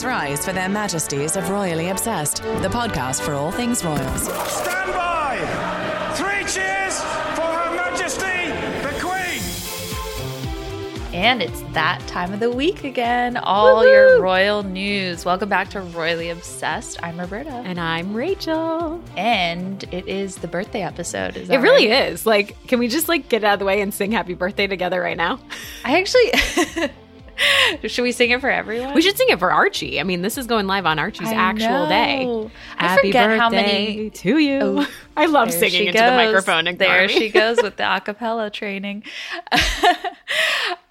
[0.00, 4.22] Please rise for their majesties of Royally Obsessed, the podcast for all things royals.
[4.50, 5.36] Stand by!
[6.14, 6.98] Three cheers
[7.34, 8.48] for Her Majesty
[8.80, 9.42] the Queen!
[11.14, 13.36] And it's that time of the week again.
[13.36, 15.26] All your royal news.
[15.26, 17.02] Welcome back to Royally Obsessed.
[17.02, 17.50] I'm Roberta.
[17.50, 19.02] And I'm Rachel.
[19.18, 21.36] And it is the birthday episode.
[21.36, 22.08] Is It really right?
[22.08, 22.24] is.
[22.24, 24.98] Like, can we just like get out of the way and sing happy birthday together
[24.98, 25.40] right now?
[25.84, 26.90] I actually.
[27.86, 28.94] Should we sing it for everyone?
[28.94, 29.98] We should sing it for Archie.
[30.00, 32.50] I mean, this is going live on Archie's I actual day.
[32.78, 34.10] I Happy forget birthday how many.
[34.10, 34.58] to you.
[34.62, 36.66] Oh, I love singing into the microphone.
[36.66, 37.12] Ignore There me.
[37.14, 39.04] she goes with the acapella training.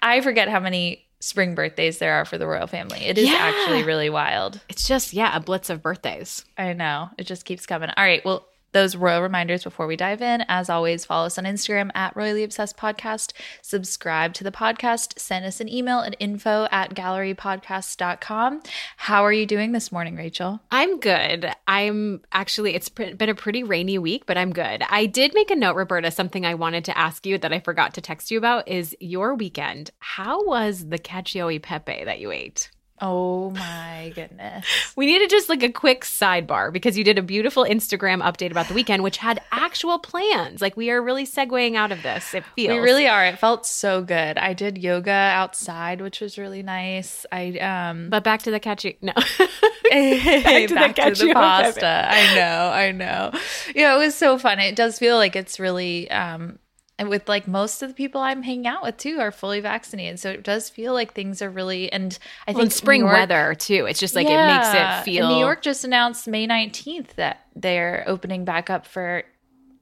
[0.02, 3.00] I forget how many spring birthdays there are for the royal family.
[3.00, 3.36] It is Yeah.
[3.38, 4.60] actually really wild.
[4.68, 6.44] It's just yeah, a blitz of birthdays.
[6.56, 7.10] I know.
[7.18, 7.90] It just keeps coming.
[7.96, 8.24] All right.
[8.24, 10.44] Well, those royal reminders before we dive in.
[10.48, 13.32] As always, follow us on Instagram at Royally Obsessed Podcast.
[13.62, 15.18] Subscribe to the podcast.
[15.18, 18.62] Send us an email at info at gallerypodcast.com.
[18.96, 20.60] How are you doing this morning, Rachel?
[20.70, 21.52] I'm good.
[21.66, 24.82] I'm actually, it's been a pretty rainy week, but I'm good.
[24.88, 26.10] I did make a note, Roberta.
[26.10, 29.34] Something I wanted to ask you that I forgot to text you about is your
[29.34, 29.90] weekend.
[29.98, 32.70] How was the cacio e pepe that you ate?
[33.02, 34.66] Oh my goodness.
[34.94, 38.68] We needed just like a quick sidebar because you did a beautiful Instagram update about
[38.68, 40.60] the weekend, which had actual plans.
[40.60, 42.34] Like we are really segueing out of this.
[42.34, 43.24] It feels We really are.
[43.24, 44.36] It felt so good.
[44.36, 47.24] I did yoga outside, which was really nice.
[47.32, 48.98] I um But back to the catchy.
[49.00, 49.12] No,
[49.90, 52.08] back to the to the pasta.
[52.10, 53.32] I know, I know.
[53.74, 54.58] Yeah, it was so fun.
[54.58, 56.58] It does feel like it's really um
[57.00, 60.20] and with like most of the people I'm hanging out with too are fully vaccinated.
[60.20, 63.14] So it does feel like things are really and I well, think in spring York-
[63.14, 63.86] weather too.
[63.86, 64.44] It's just like Yeah.
[64.44, 65.28] it makes it feel.
[65.30, 69.24] New York just announced May 19th that they're opening back up for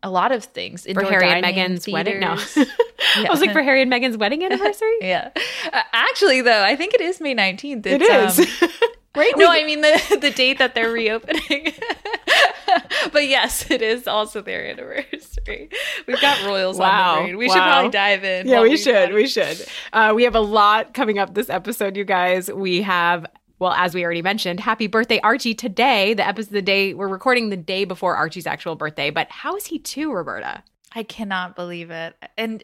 [0.00, 0.86] a lot of things.
[0.94, 2.20] for Harry and dining, Meghan's wedding.
[2.20, 2.72] No, theaters.
[3.16, 4.94] I was like for Harry and Meghan's wedding anniversary.
[5.02, 5.30] Yeah.
[5.72, 7.84] Uh, actually, though, I think it is May 19th.
[7.84, 8.68] It It's, um,
[9.18, 9.32] right?
[9.36, 11.72] No, I mean the, the date that they're reopening.
[13.12, 15.68] but yes, it is also their anniversary.
[16.06, 17.12] We've got royals Wow.
[17.12, 17.38] on the brain.
[17.38, 18.46] We should probably dive in.
[18.46, 19.12] yeah, we we should.
[19.12, 19.66] We should.
[19.92, 22.50] Uh, we have a lot coming up this episode, you guys.
[22.50, 23.26] We have.
[23.60, 25.52] Well, as we already mentioned, happy birthday, Archie.
[25.54, 29.10] Today, the episode, the day we're recording the day before Archie's actual birthday.
[29.10, 30.62] But how is he too, Roberta?
[30.94, 32.14] I cannot believe it.
[32.36, 32.62] And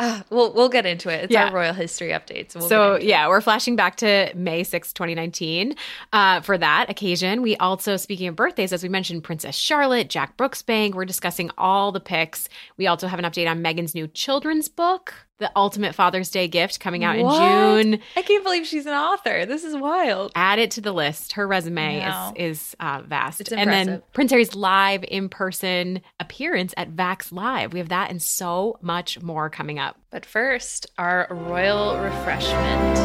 [0.00, 1.24] uh, we'll we'll get into it.
[1.24, 1.46] It's Yeah.
[1.48, 2.52] our royal history updates.
[2.52, 5.74] So, we'll so yeah, we're flashing back to May sixth, 2019.
[6.12, 10.36] Uh, for that occasion, we also, speaking of birthdays, as we mentioned, Princess Charlotte, Jack
[10.36, 12.48] Brooksbank, we're discussing all the picks.
[12.76, 16.80] We also have an update on Meghan's new children's book, The Ultimate Father's Day Gift,
[16.80, 17.40] coming out What?
[17.80, 18.00] in June.
[18.16, 19.46] I can't believe she's an author.
[19.46, 20.32] This is wild.
[20.34, 21.32] Add it to the list.
[21.34, 22.32] Her resume Wow.
[22.36, 23.40] is is uh, vast.
[23.42, 24.02] It's and then.
[24.12, 27.72] Prince Harry's live in person appearance at Vax Live.
[27.72, 29.96] We have that and so much more coming up.
[30.10, 32.98] But first, our royal refreshment.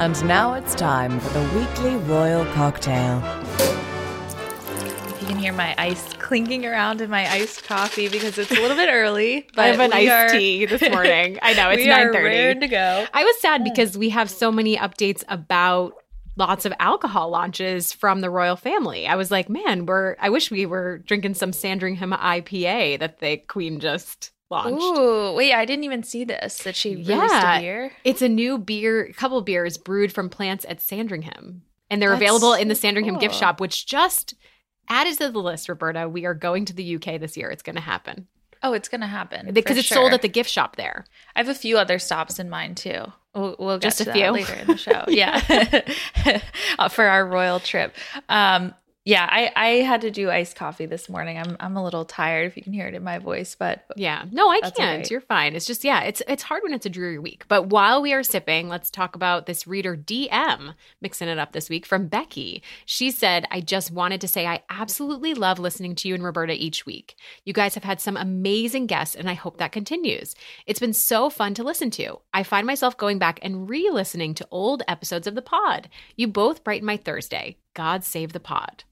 [0.00, 3.20] And now it's time for the weekly royal cocktail.
[5.30, 8.88] Can hear my ice clinking around in my iced coffee because it's a little bit
[8.90, 9.46] early.
[9.54, 11.38] But I have an iced are- tea this morning.
[11.40, 12.58] I know it's nine thirty.
[12.58, 13.06] to go.
[13.14, 15.92] I was sad because we have so many updates about
[16.36, 19.06] lots of alcohol launches from the royal family.
[19.06, 23.36] I was like, man, we're I wish we were drinking some Sandringham IPA that the
[23.36, 24.82] queen just launched.
[24.82, 25.52] Ooh, wait!
[25.54, 26.58] I didn't even see this.
[26.64, 27.58] That she released Yeah.
[27.58, 27.92] a beer.
[28.02, 31.62] It's a new beer, a couple beers brewed from plants at Sandringham.
[31.88, 34.34] And they're That's available in the Sandringham gift shop, which just
[34.90, 36.08] added to the list, Roberta.
[36.08, 37.50] We are going to the UK this year.
[37.50, 38.26] It's going to happen.
[38.62, 39.96] Oh, it's gonna happen Because it's sure.
[39.96, 41.06] sold at the gift shop there.
[41.34, 43.04] I have a few other stops in mind too.
[43.34, 44.30] We'll, we'll get Just to a that few?
[44.32, 45.04] later in the show.
[45.08, 46.38] Yeah,
[46.90, 47.94] for our royal trip.
[48.28, 48.74] Um,
[49.06, 51.38] yeah, I, I had to do iced coffee this morning.
[51.38, 54.24] I'm I'm a little tired if you can hear it in my voice, but Yeah.
[54.30, 55.00] No, I can't.
[55.00, 55.04] okay.
[55.10, 55.56] You're fine.
[55.56, 57.44] It's just yeah, it's it's hard when it's a dreary week.
[57.48, 61.70] But while we are sipping, let's talk about this reader DM mixing it up this
[61.70, 62.62] week from Becky.
[62.84, 66.52] She said, "I just wanted to say I absolutely love listening to you and Roberta
[66.52, 67.16] each week.
[67.46, 70.34] You guys have had some amazing guests and I hope that continues.
[70.66, 72.18] It's been so fun to listen to.
[72.34, 75.88] I find myself going back and re-listening to old episodes of the pod.
[76.16, 77.56] You both brighten my Thursday.
[77.72, 78.84] God save the pod."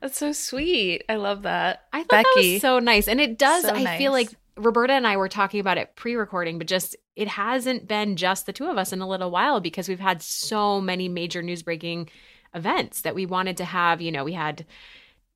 [0.00, 1.04] That's so sweet.
[1.08, 1.84] I love that.
[1.92, 3.08] I thought that was so nice.
[3.08, 4.30] And it does, So I feel like.
[4.58, 8.46] Roberta and I were talking about it pre recording, but just it hasn't been just
[8.46, 11.62] the two of us in a little while because we've had so many major news
[11.62, 12.08] breaking
[12.54, 14.00] events that we wanted to have.
[14.00, 14.64] You know, we had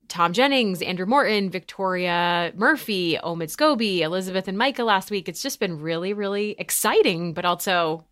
[0.07, 5.29] Tom Jennings, Andrew Morton, Victoria Murphy, Omid Scobie, Elizabeth and Micah last week.
[5.29, 8.05] It's just been really, really exciting, but also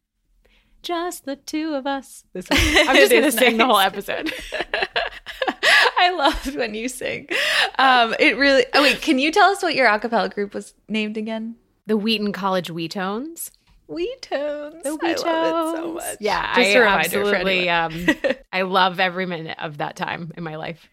[0.81, 2.48] just the two of us this.
[2.52, 4.31] I'm just going to sing the whole episode.
[6.01, 7.28] I loved when you sing.
[7.78, 8.66] Um, it really.
[8.74, 11.56] Oh wait, can you tell us what your a cappella group was named again?
[11.90, 13.50] the Wheaton College Wheatones.
[13.88, 14.84] Wee Tones.
[14.84, 16.18] The I love it so much.
[16.19, 17.68] Yeah, just I absolutely.
[17.68, 18.06] Um,
[18.54, 20.88] I love every minute of that time in my life.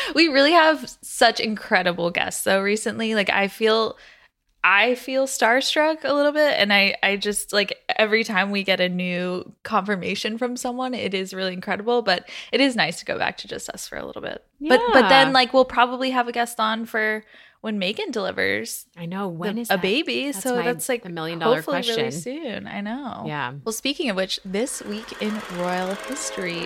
[0.14, 3.14] we really have such incredible guests though recently.
[3.14, 3.98] Like I feel
[4.66, 8.80] I feel starstruck a little bit and I I just like every time we get
[8.80, 13.18] a new confirmation from someone it is really incredible but it is nice to go
[13.18, 14.42] back to just us for a little bit.
[14.60, 17.24] But but then like we'll probably have a guest on for
[17.60, 19.82] when Meghan delivers I know when the- is a that?
[19.82, 21.96] baby That's so my- that's like a million dollar hopefully question.
[21.96, 22.66] really soon.
[22.66, 23.24] I know.
[23.26, 23.52] Yeah.
[23.64, 26.60] Well, speaking of which, this week in royal history,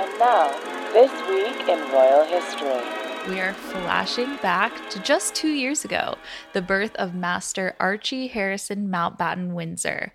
[0.00, 0.50] And now,
[0.92, 2.99] this week in royal history.
[3.28, 6.16] We are flashing back to just two years ago,
[6.52, 10.12] the birth of Master Archie Harrison Mountbatten Windsor.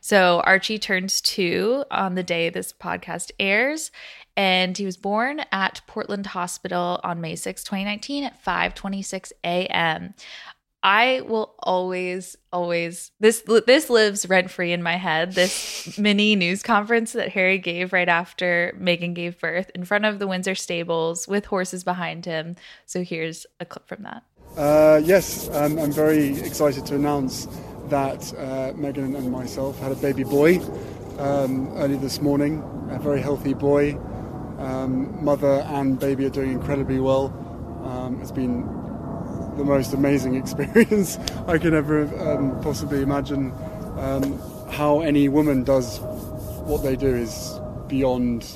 [0.00, 3.90] So Archie turns two on the day this podcast airs,
[4.36, 10.14] and he was born at Portland Hospital on May 6, 2019 at 5:26 a.m.
[10.82, 15.34] I will always, always this this lives rent free in my head.
[15.34, 20.18] This mini news conference that Harry gave right after Meghan gave birth in front of
[20.18, 22.56] the Windsor stables with horses behind him.
[22.86, 24.22] So here's a clip from that.
[24.56, 27.46] Uh, yes, um, I'm very excited to announce
[27.88, 30.60] that uh, Meghan and myself had a baby boy
[31.18, 33.98] um, early this morning, a very healthy boy.
[34.58, 37.26] Um, mother and baby are doing incredibly well.
[37.84, 38.79] Um, it's been
[39.60, 43.52] the most amazing experience I can ever um, possibly imagine.
[43.98, 44.38] Um,
[44.70, 48.46] how any woman does what they do is beyond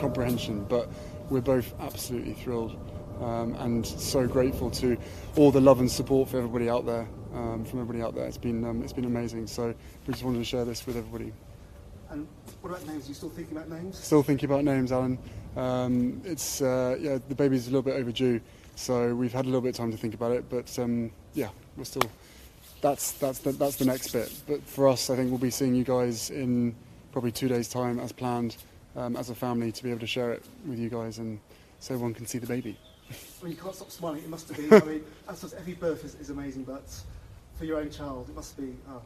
[0.00, 0.88] comprehension, but
[1.30, 2.76] we're both absolutely thrilled
[3.20, 4.96] um, and so grateful to
[5.36, 8.26] all the love and support for everybody out there, um, from everybody out there.
[8.26, 9.46] It's been um, it's been amazing.
[9.46, 9.72] So
[10.06, 11.32] we just wanted to share this with everybody.
[12.10, 12.26] And
[12.60, 13.04] what about names?
[13.04, 13.98] Are you still thinking about names?
[13.98, 15.18] Still thinking about names, Alan.
[15.56, 18.40] Um, it's uh, yeah, the baby's a little bit overdue,
[18.78, 20.48] so we've had a little bit of time to think about it.
[20.48, 22.08] But um, yeah, we're still.
[22.80, 24.32] That's that's the, that's the next bit.
[24.46, 26.76] But for us, I think we'll be seeing you guys in
[27.10, 28.56] probably two days' time, as planned,
[28.94, 31.40] um, as a family, to be able to share it with you guys and
[31.80, 32.78] so everyone can see the baby.
[33.10, 34.18] I mean, you can't stop smiling.
[34.18, 34.72] It must have been.
[34.72, 36.84] I mean, I suppose every birth is, is amazing, but
[37.56, 38.76] for your own child, it must be.
[38.88, 39.02] Oh,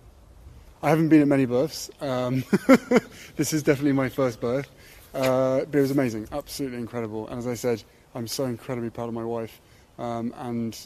[0.83, 1.91] I haven't been at many births.
[2.01, 2.45] Um,
[3.37, 4.69] this is definitely my first birth,
[5.15, 7.27] uh, but it was amazing, absolutely incredible.
[7.29, 7.83] And as I said,
[8.15, 9.61] I'm so incredibly proud of my wife.
[9.99, 10.79] Um, and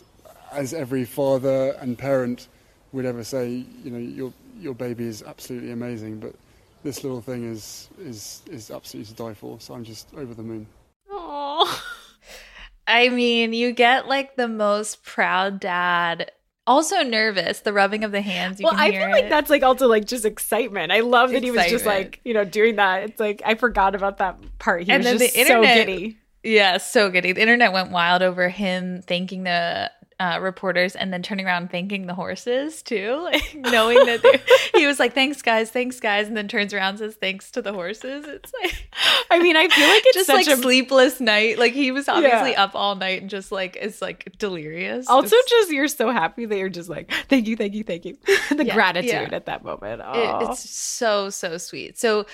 [0.52, 2.48] as every father and parent
[2.92, 6.34] would ever say, you know, your your baby is absolutely amazing, but
[6.82, 9.60] this little thing is is is absolutely to die for.
[9.60, 10.66] So I'm just over the moon.
[11.10, 11.82] Oh.
[12.88, 16.30] I mean, you get like the most proud dad.
[16.68, 18.58] Also nervous, the rubbing of the hands.
[18.58, 20.90] You well, can I hear feel like that's like also like just excitement.
[20.90, 23.04] I love that he was just like, you know, doing that.
[23.04, 24.82] It's like I forgot about that part.
[24.82, 26.18] He And was then just the internet- so giddy.
[26.46, 27.24] Yeah, so good.
[27.24, 32.06] The internet went wild over him thanking the uh, reporters and then turning around thanking
[32.06, 34.40] the horses too, like, knowing that
[34.74, 37.60] he was like, "Thanks, guys, thanks, guys," and then turns around and says thanks to
[37.60, 38.24] the horses.
[38.26, 38.88] It's like
[39.30, 41.58] I mean, I feel like it's just such like a sleepless night.
[41.58, 42.64] Like he was obviously Yeah.
[42.64, 45.06] up all night and just like is like delirious.
[45.08, 48.06] also Just- just you're so happy that you're just like, thank you, thank you, thank
[48.06, 48.16] you.
[48.56, 49.28] the Yeah, gratitude yeah.
[49.32, 50.00] at that moment.
[50.00, 51.98] It- it's so so sweet.
[51.98, 52.24] So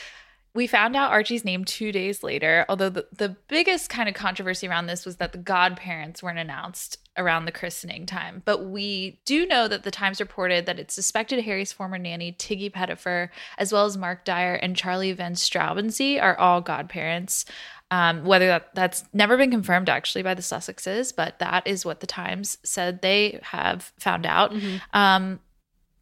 [0.55, 2.67] we found out Archie's name two days later.
[2.69, 6.99] Although the, the biggest kind of controversy around this was that the godparents weren't announced
[7.17, 8.43] around the christening time.
[8.45, 12.69] But we do know that the Times reported that it's suspected Harry's former nanny Tiggy
[12.69, 17.47] Pettifer, as well as Mark Dyer and Charlie Van Straubenzee, are all godparents.
[17.91, 22.01] Um, whether that that's never been confirmed actually by the Sussexes, but that is what
[22.01, 24.55] the Times said they have found out.
[24.95, 25.41] Um,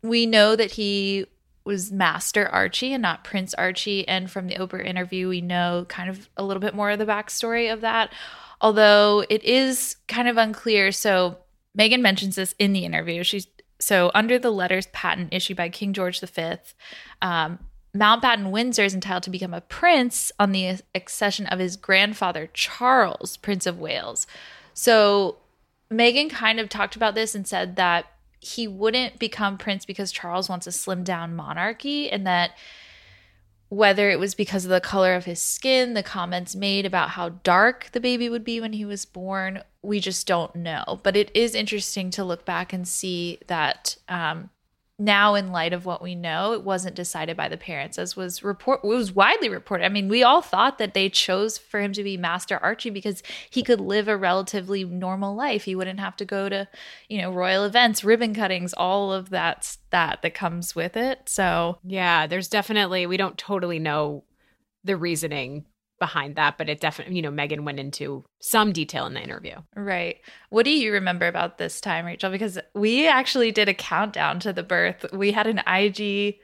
[0.02, 1.26] we know that he
[1.64, 4.06] was Master Archie and not Prince Archie.
[4.08, 7.06] And from the Oprah interview, we know kind of a little bit more of the
[7.06, 8.12] backstory of that,
[8.60, 10.92] although it is kind of unclear.
[10.92, 11.38] So
[11.78, 13.22] Meghan mentions this in the interview.
[13.22, 13.46] She's
[13.78, 16.56] so under the letters patent issued by King George V,
[17.22, 17.58] um,
[17.96, 23.36] Mountbatten Windsor is entitled to become a prince on the accession of his grandfather Charles,
[23.38, 24.26] Prince of Wales.
[24.74, 25.38] So
[25.90, 28.06] Meghan kind of talked about this and said that
[28.40, 32.52] he wouldn't become prince because Charles wants a slim down monarchy and that
[33.68, 37.28] whether it was because of the color of his skin, the comments made about how
[37.28, 40.98] dark the baby would be when he was born, we just don't know.
[41.04, 44.50] But it is interesting to look back and see that um,
[45.00, 48.42] now, in light of what we know, it wasn't decided by the parents, as was
[48.42, 48.84] report.
[48.84, 49.86] Was widely reported.
[49.86, 53.22] I mean, we all thought that they chose for him to be Master Archie because
[53.48, 55.64] he could live a relatively normal life.
[55.64, 56.68] He wouldn't have to go to,
[57.08, 61.28] you know, royal events, ribbon cuttings, all of that that that comes with it.
[61.30, 64.24] So Yeah, there's definitely we don't totally know
[64.84, 65.64] the reasoning
[66.00, 69.54] behind that, but it definitely you know Meghan went into some detail in the interview.
[69.76, 70.16] Right.
[70.48, 72.30] What do you remember about this time, Rachel?
[72.32, 75.06] Because we actually did a countdown to the birth.
[75.12, 76.38] We had an IG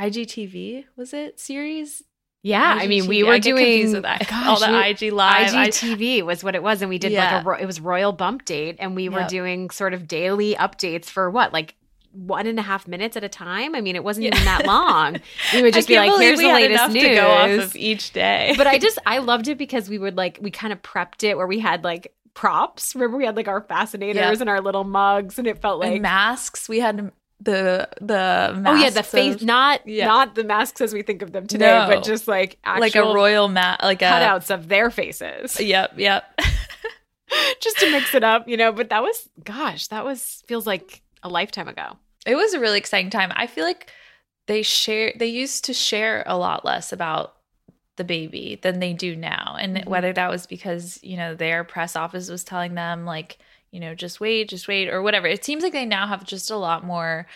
[0.00, 2.02] IGTV, was it series
[2.42, 4.78] Yeah, I mean, we were doing with gosh, all the we-
[5.08, 5.52] IG live.
[5.52, 7.36] IGTV was what it was, and we did Yeah.
[7.36, 9.28] like a ro- it was Royal Bump Date, and we were Yep.
[9.28, 11.76] doing sort of daily updates for what like
[12.12, 13.74] one and a half minutes at a time.
[13.74, 15.18] I mean, it wasn't even that long.
[15.54, 18.54] We would just be like, "Here's the latest news." to go off of each day.
[18.56, 21.36] but I just I loved it because we would like we kind of prepped it
[21.36, 22.94] where we had like props.
[22.94, 24.40] Remember, we had like our fascinators Yep.
[24.40, 26.68] and our little mugs, and it felt like and masks.
[26.68, 30.06] We had the the masks oh yeah, the face of- not Yeah.
[30.06, 31.86] not the masks as we think of them today, No.
[31.88, 35.58] but just like actual like a royal mat, like a cutouts of their faces.
[35.58, 36.24] Uh, yep, yep.
[37.60, 38.72] just to mix it up, you know.
[38.72, 41.96] But that was, gosh, that was feels like a lifetime ago.
[42.24, 43.32] it was a really exciting time.
[43.34, 43.90] I feel like
[44.46, 47.36] they share they used to share a lot less about
[47.96, 49.56] the baby than they do now.
[49.58, 49.86] And Mhm.
[49.86, 53.38] whether that was because, you know, their press office was telling them like,
[53.70, 55.26] you know, just wait, just wait or whatever.
[55.26, 57.26] It seems like they now have just a lot more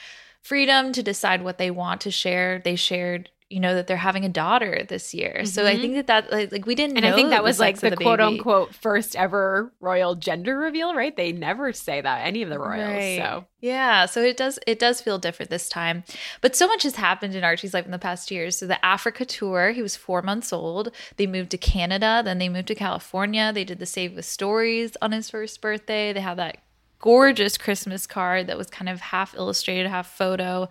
[0.43, 2.61] freedom to decide what they want to share.
[2.61, 5.95] They shared you know that they're having a daughter this year, so I think mm-hmm.
[5.95, 6.97] that that like, like we didn't.
[6.97, 10.59] And I think that the was like sex the, quote unquote first ever royal gender
[10.59, 11.17] reveal, right?
[11.17, 12.95] They never say that any of the royals.
[12.95, 13.19] Right.
[13.19, 16.05] So Yeah, so it does it does feel different this time.
[16.41, 18.59] But so much has happened in Archie's life in the past years.
[18.59, 20.93] So the Africa tour, he was 4 months old.
[21.17, 23.53] They moved to Canada, then they moved to California.
[23.53, 26.13] They did the Save with Stories on his first birthday.
[26.13, 26.59] They had that
[26.99, 30.69] gorgeous Christmas card that was kind of half illustrated, half photo.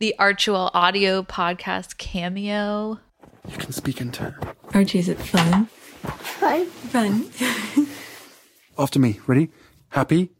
[0.00, 3.00] The Archewell audio podcast cameo.
[3.50, 4.36] You can speak in turn.
[4.72, 5.66] Archie, is it fun?
[5.66, 6.66] Fun.
[6.66, 7.28] Fun.
[8.78, 9.18] After me.
[9.26, 9.50] Ready?
[9.88, 10.30] Happy?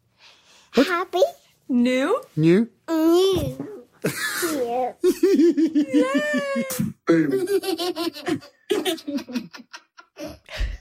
[0.71, 1.19] Happy?
[1.67, 2.23] New?
[2.37, 2.69] New?
[2.87, 3.79] New.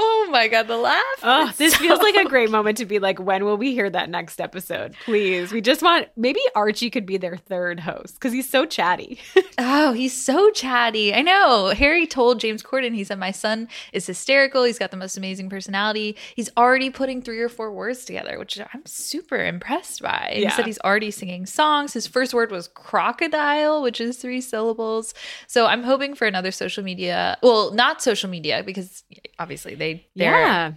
[0.00, 1.02] Oh my god, the laugh.
[1.22, 3.72] Oh, It's this so- feels like a great moment to be like, when will we
[3.72, 4.94] hear that next episode?
[5.04, 5.50] Please.
[5.52, 9.18] We just want maybe Archie could be their third host because he's so chatty.
[9.60, 11.12] Oh, he's so chatty.
[11.12, 11.70] I know.
[11.76, 14.62] Harry told James Corden, he said, My son is hysterical.
[14.62, 16.16] He's got the most amazing personality.
[16.36, 20.34] He's already putting three or four words together, which I'm super impressed by.
[20.36, 20.50] Yeah.
[20.50, 21.92] He said he's already singing songs.
[21.92, 25.12] His first word was crocodile, which is three syllables.
[25.48, 27.36] So I'm hoping for another social media.
[27.42, 29.02] Well, not social media, because
[29.40, 30.72] obviously they, they're, yeah.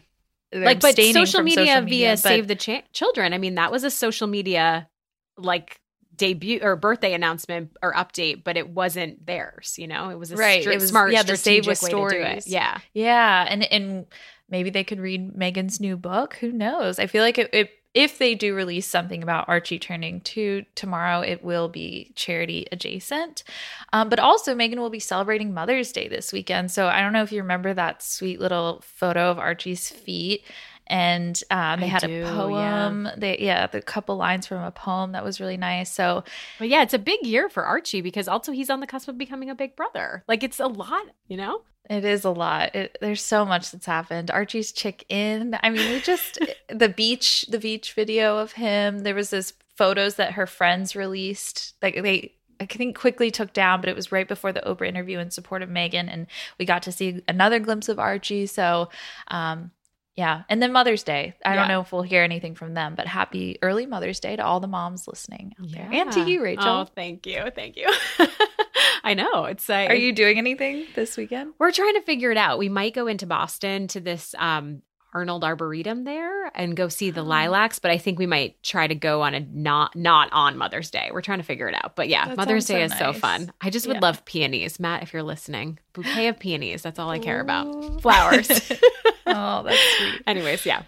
[0.51, 3.33] they're Like, but social media, social via but- Save the Ch- Children.
[3.33, 4.87] I mean, that was a social media
[5.37, 5.79] like
[6.15, 9.75] debut or birthday announcement or update, but it wasn't theirs.
[9.79, 11.89] You know, it was a Right, stri- it was- smart, yeah, the Save with way
[11.89, 12.09] to do it.
[12.09, 12.47] Stories.
[12.47, 12.77] Yeah.
[12.93, 14.05] Yeah, and and
[14.49, 16.35] maybe they could read Meghan's new book.
[16.41, 16.99] Who knows?
[16.99, 21.21] I feel like it, it, if they do release something about Archie turning two tomorrow,
[21.21, 23.43] it will be charity adjacent.
[23.91, 26.71] Um, but also, Meghan will be celebrating Mother's Day this weekend.
[26.71, 30.43] So I don't know if you remember that sweet little photo of Archie's feet.
[30.87, 32.35] And um, they I had do, a yeah.
[32.35, 33.07] poem.
[33.15, 35.89] They yeah, the couple lines from a poem that was really nice.
[35.89, 36.25] So
[36.59, 39.17] But yeah, it's a big year for Archie because also he's on the cusp of
[39.17, 40.23] becoming a big brother.
[40.27, 41.61] Like it's a lot, you know?
[41.89, 42.75] It is a lot.
[42.75, 44.31] It, there's so much that's happened.
[44.31, 45.57] Archie's chick in.
[45.61, 48.99] I mean, we just the beach, the beach video of him.
[48.99, 51.73] There was this photos that her friends released.
[51.81, 55.19] Like they, I think, quickly took down, but it was right before the Oprah interview
[55.19, 56.27] in support of Meghan, and
[56.59, 58.45] we got to see another glimpse of Archie.
[58.45, 58.89] So,
[59.29, 59.71] um,
[60.15, 60.43] yeah.
[60.49, 61.33] And then Mother's Day.
[61.45, 61.55] I Yeah.
[61.55, 64.59] don't know if we'll hear anything from them, but happy early Mother's Day to all
[64.59, 66.65] the moms listening out there, and to you, Rachel.
[66.67, 67.43] Oh, thank you.
[67.55, 67.91] Thank you.
[69.03, 69.45] I know.
[69.45, 71.53] It's like Are you doing anything this weekend?
[71.59, 72.59] We're trying to figure it out.
[72.59, 74.81] We might go into Boston to this um
[75.13, 77.25] Arnold Arboretum there and go see the ah.
[77.25, 80.89] lilacs, but I think we might try to go on a not not on Mother's
[80.89, 81.09] Day.
[81.11, 81.95] We're trying to figure it out.
[81.95, 83.51] But yeah, That Mother's Day sounds is so so fun.
[83.61, 84.01] I just would Yeah.
[84.01, 84.79] love peonies.
[84.79, 86.81] Matt, if you're listening, bouquet of peonies.
[86.81, 88.01] That's all I care about.
[88.01, 88.49] Flowers.
[89.27, 90.21] oh, that's sweet.
[90.27, 90.83] Anyways, yeah.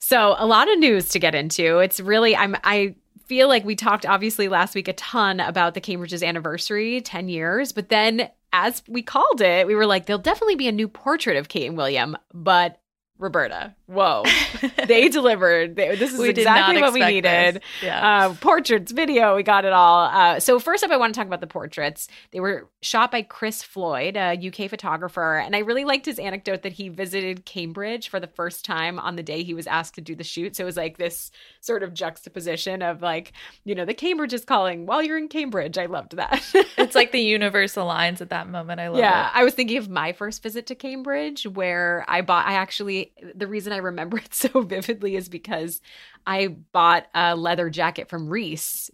[0.00, 1.78] So a lot of news to get into.
[1.78, 2.94] It's really I'm I
[3.26, 7.72] feel like we talked obviously last week a ton about the Cambridge's anniversary, 10 years,
[7.72, 11.36] but then as we called it, we were like, there'll definitely be a new portrait
[11.36, 12.80] of Kate and William, but
[13.18, 14.24] Roberta, whoa,
[14.86, 15.74] they delivered.
[15.76, 17.62] They- This is We exactly what we needed.
[17.82, 18.26] Yeah.
[18.28, 20.04] Uh, portraits, video, we got it all.
[20.06, 22.08] Uh, so first up, I want to talk about the portraits.
[22.32, 26.62] They were shot by Chris Floyd, a UK photographer, and I really liked his anecdote
[26.62, 30.00] that he visited Cambridge for the first time on the day he was asked to
[30.02, 30.56] do the shoot.
[30.56, 31.30] So it was like this
[31.60, 33.32] sort of juxtaposition of like,
[33.64, 35.78] you know, the Cambridge is calling while you're in Cambridge.
[35.78, 36.42] I loved that.
[36.76, 38.80] it's like the universe aligns at that moment.
[38.80, 39.32] I love yeah, it.
[39.36, 43.46] I was thinking of my first visit to Cambridge where I bought I actually the
[43.46, 45.80] reason I remember it so vividly is because
[46.26, 48.90] I bought a leather jacket from Reiss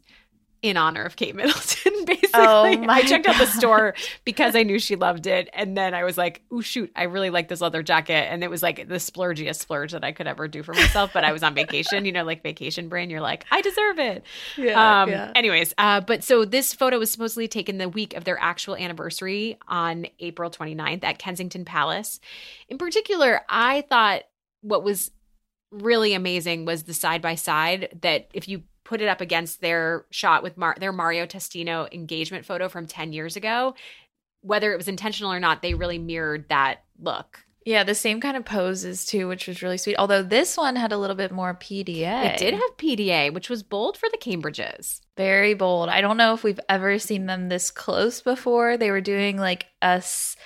[0.63, 2.31] in honor of Kate Middleton, basically.
[2.35, 5.51] Oh my I checked out the store because I knew she loved it.
[5.53, 8.31] And then I was like, oh, shoot, I really like this leather jacket.
[8.31, 11.13] And it was like the splurgiest splurge that I could ever do for myself.
[11.13, 13.11] But I was on vacation, you know, like vacation brain.
[13.11, 14.25] You're like, I deserve it.
[14.57, 15.33] Yeah, Um, yeah.
[15.35, 19.59] Anyways, uh, but so this photo was supposedly taken the week of their actual anniversary
[19.67, 22.21] on April 29th at Kensington Palace.
[22.69, 24.23] In particular, I thought
[24.61, 25.11] what was
[25.73, 28.63] really amazing was the side by side that if you
[28.93, 33.15] put it up against their shot with Mar- their Mario Testino engagement photo from 10
[33.15, 33.75] years ago,
[34.43, 37.39] whether it was intentional or not, they really mirrored that look.
[37.65, 39.97] Yeah, the same kind of poses too, which was really sweet.
[39.97, 42.33] Although this one had a little bit more PDA.
[42.35, 45.01] It did have PDA, which was bold for the Cambridges.
[45.17, 45.89] very bold.
[45.89, 48.77] I don't know if we've ever seen them this close before.
[48.77, 50.37] They were doing like a s-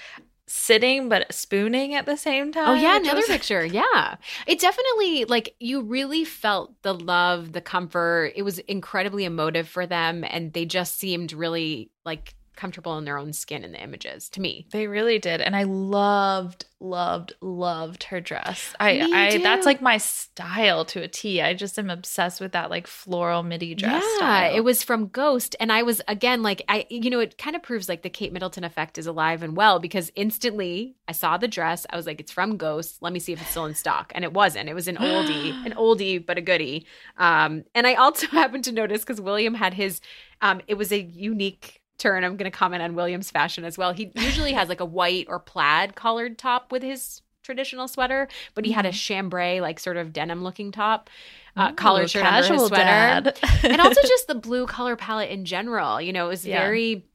[0.49, 2.69] sitting but spooning at the same time.
[2.69, 3.65] Oh yeah, another was- picture.
[3.65, 4.17] Yeah.
[4.47, 8.33] It definitely like you really felt the love, the comfort.
[8.37, 13.19] It was incredibly emotive for them and they just seemed really like comfortable in their
[13.19, 14.67] own skin in the images to me.
[14.73, 18.75] They really did, and I loved, loved, loved her dress.
[18.81, 21.41] I, I that's like my style to a T.
[21.41, 24.05] I just am obsessed with that like floral midi dress.
[24.05, 24.57] yeah, style.
[24.57, 27.63] it was from Ghost and I was again like I you know it kind of
[27.63, 31.49] proves like the Kate Middleton effect is alive and well because instantly I saw the
[31.49, 31.87] dress.
[31.91, 32.99] I was like it's from Ghost.
[33.01, 34.13] Let me see if it's still in stock.
[34.15, 34.69] And it wasn't.
[34.69, 36.87] It was an oldie, an oldie but a goodie.
[37.17, 40.01] Um and I also happened to notice cuz William had his
[40.41, 42.25] um it was a unique turn.
[42.25, 43.93] I'm going to comment on William's fashion as well.
[43.93, 48.65] He usually has like a white or plaid collared top with his traditional sweater, but
[48.65, 51.09] he had a chambray like sort of denim looking top.
[51.57, 55.99] Uh, collared shirt under his sweater and also just the blue color palette in general
[55.99, 56.61] you know it was Yeah.
[56.61, 57.07] very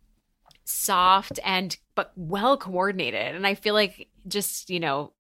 [0.66, 5.12] soft and but well coordinated and i feel like just you know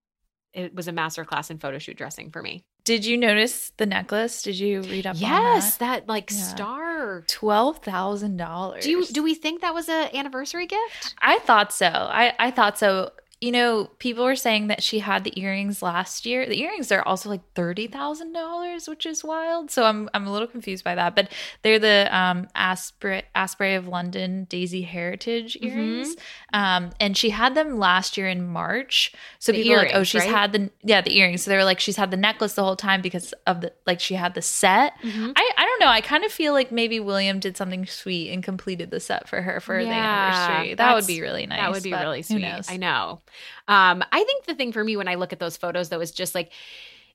[0.53, 4.41] it was a masterclass in photo shoot dressing for me Did you notice the necklace?
[4.41, 6.05] Did you read up on yes that?
[6.05, 6.37] that like Yeah.
[6.37, 6.90] star
[7.27, 8.83] Twelve thousand dollars.
[8.83, 11.87] do you do we think that was an anniversary gift I thought so.
[11.87, 13.11] I, I thought so.
[13.43, 16.45] You know, people were saying that she had the earrings last year.
[16.45, 19.71] The earrings are also like thirty thousand dollars, which is wild.
[19.71, 21.15] So I'm I'm a little confused by that.
[21.15, 21.31] But
[21.63, 25.65] they're the um Asprey Asprey of London Daisy Heritage Mm-hmm.
[25.79, 26.15] earrings.
[26.53, 29.11] Um and she had them last year in March.
[29.39, 30.29] So The people were like, oh, she's right?
[30.29, 31.41] had the yeah, the earrings.
[31.41, 33.99] So they were like, she's had the necklace the whole time because of the like
[33.99, 34.93] she had the set.
[35.03, 35.31] Mm-hmm.
[35.35, 35.87] I, I don't know.
[35.87, 39.41] I kind of feel like maybe William did something sweet and completed the set for
[39.41, 40.75] her for the anniversary.
[40.75, 41.59] That would be really nice.
[41.59, 42.41] That would be really who sweet.
[42.41, 42.69] knows?
[42.69, 43.21] I know.
[43.67, 46.11] Um, I think the thing for me when I look at those photos though is
[46.11, 46.51] just like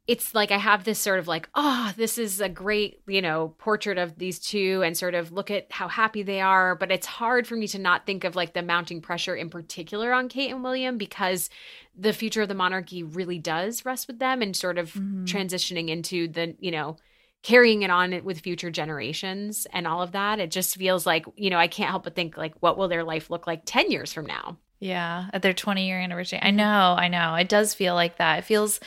[0.06, 3.54] it's like I have this sort of like, oh, this is a great, you know,
[3.58, 6.76] portrait of these two and sort of look at how happy they are.
[6.76, 10.12] But it's hard for me to not think of like the mounting pressure in particular
[10.12, 11.50] on Kate and William because
[11.98, 14.92] the future of the monarchy really does rest with them and sort of
[15.24, 16.96] transitioning into the, you know,
[17.42, 20.40] carrying it on with future generations and all of that.
[20.40, 23.04] It just feels like, you know, I can't help but think like, what will their
[23.04, 24.56] life look like 10 years from now?
[24.80, 26.40] Yeah, at their 20 year anniversary.
[26.42, 27.34] I know, I know.
[27.34, 28.40] It does feel like that.
[28.40, 28.80] It feels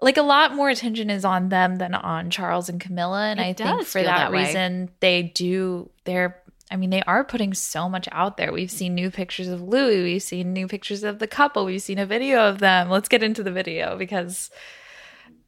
[0.00, 3.28] like a lot more attention is on them than on Charles and Camilla.
[3.28, 7.24] And It I think for that, that reason, they do, they're, I mean, they are
[7.24, 8.52] putting so much out there.
[8.52, 10.02] We've seen new pictures of Louis.
[10.02, 11.64] We've seen new pictures of the couple.
[11.64, 12.90] We've seen a video of them.
[12.90, 14.50] Let's get into the video because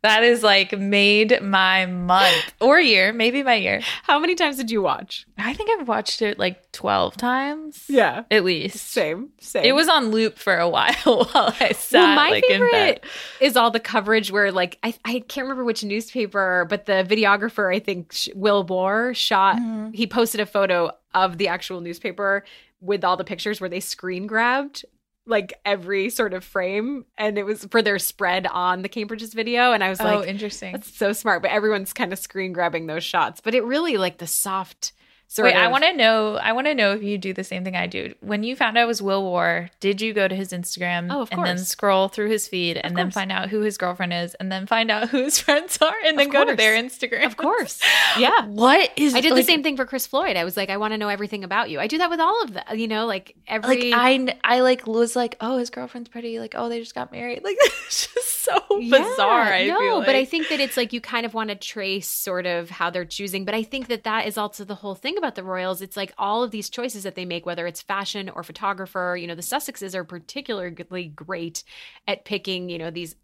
[0.02, 3.80] that is like made my month or year, maybe my year.
[4.04, 5.26] How many times did you watch?
[5.36, 7.84] I think I've watched it like 12 times.
[7.88, 8.24] Yeah.
[8.30, 8.78] At least.
[8.78, 9.64] Same, same.
[9.64, 12.70] It was on loop for a while while I sat well, my like in bed.
[12.70, 13.04] favorite
[13.40, 17.74] is all the coverage where, like, I, I can't remember which newspaper, but the videographer,
[17.74, 19.56] I think Will Warr, shot.
[19.56, 19.92] Mm-hmm.
[19.92, 22.44] He posted a photo of the actual newspaper
[22.80, 24.84] with all the pictures where they screen grabbed
[25.30, 29.72] like every sort of frame, and it was for their spread on the Cambridge's video.
[29.72, 30.72] And I was Oh, like, Oh, interesting.
[30.72, 31.40] That's so smart.
[31.42, 33.40] But everyone's kind of screen grabbing those shots.
[33.40, 34.92] But it really like the soft
[35.30, 35.62] sort Wait, of.
[35.62, 36.34] I want to know.
[36.36, 38.14] I want to know if you do the same thing I do.
[38.20, 41.22] When you found out it was Will Warr, did you go to his Instagram Oh,
[41.22, 44.34] of and then scroll through his feed and then find out who his girlfriend is
[44.34, 47.26] and then find out who his friends are and then go to their Instagram?
[47.26, 47.80] Of course.
[48.18, 48.46] Yeah.
[48.46, 49.14] What is?
[49.14, 50.36] I did like, the same thing for Chris Floyd.
[50.36, 51.78] I was like, I want to know everything about you.
[51.78, 53.92] I do that with all of them, you know, like every.
[53.92, 56.40] Like I, I like was like, oh, his girlfriend's pretty.
[56.40, 57.42] Like, oh, they just got married.
[57.50, 59.52] Like, it's just so bizarre.
[59.52, 62.08] I no, feel but I think that it's like you kind of want to trace
[62.08, 63.44] sort of how they're choosing.
[63.44, 65.80] But I think that that is also the whole thing about the Royals.
[65.80, 69.16] It's like all of these choices that they make, whether it's fashion or photographer.
[69.18, 71.62] You know, the Sussexes are particularly great
[72.08, 73.14] at picking, you know, these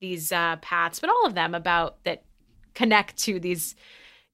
[0.00, 2.24] these uh, paths, but all of them about that
[2.74, 3.76] connect to these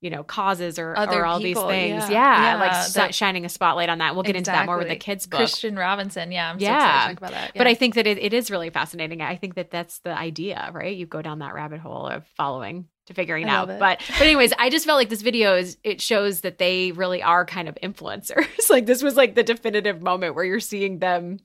[0.01, 2.11] you know causes or, Other or all people, these things.
[2.11, 2.55] yeah.
[2.55, 4.15] Yeah, like Yeah, si- that- shining a spotlight on that.
[4.15, 5.39] We'll get into that more with the kids book.
[5.39, 6.31] Christian Robinson.
[6.31, 7.53] Yeah, I'm so yeah, excited to talk about that.
[7.57, 7.67] but.
[7.67, 9.21] I think that it, it is really fascinating.
[9.23, 10.97] I think that that's the idea, right?
[10.97, 13.71] You go down that rabbit hole of following to figuring out.
[13.71, 13.79] it.
[13.81, 17.23] But but anyways, I just felt like this video is it shows that they really
[17.23, 18.47] are kind of influencers.
[18.71, 21.39] like this was like the definitive moment where you're seeing them.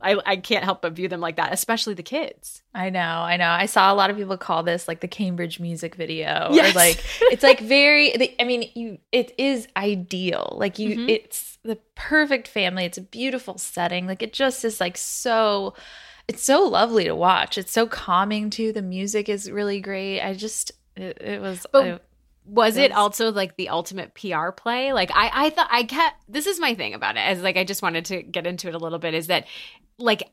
[0.00, 2.62] I I can't help but view them like that, especially the kids.
[2.74, 3.48] I know, I know.
[3.48, 6.48] I saw a lot of people call this like the Cambridge music video.
[6.52, 6.74] Yes.
[6.74, 10.54] Or like it's like very the- I mean, you it is ideal.
[10.58, 11.08] Like you Mhm.
[11.10, 12.84] it's the perfect family.
[12.84, 14.06] It's a beautiful setting.
[14.06, 15.74] Like it just is like so
[16.28, 17.56] it's so lovely to watch.
[17.58, 18.72] It's so calming too.
[18.72, 20.20] The music is really great.
[20.20, 21.98] I just it, it was But I-
[22.44, 24.92] was it also like the ultimate PR play?
[24.94, 27.20] Like I, I thought I kept this is my thing about it.
[27.20, 29.12] As like I just wanted to get into it a little bit.
[29.12, 29.46] Is that
[29.98, 30.30] like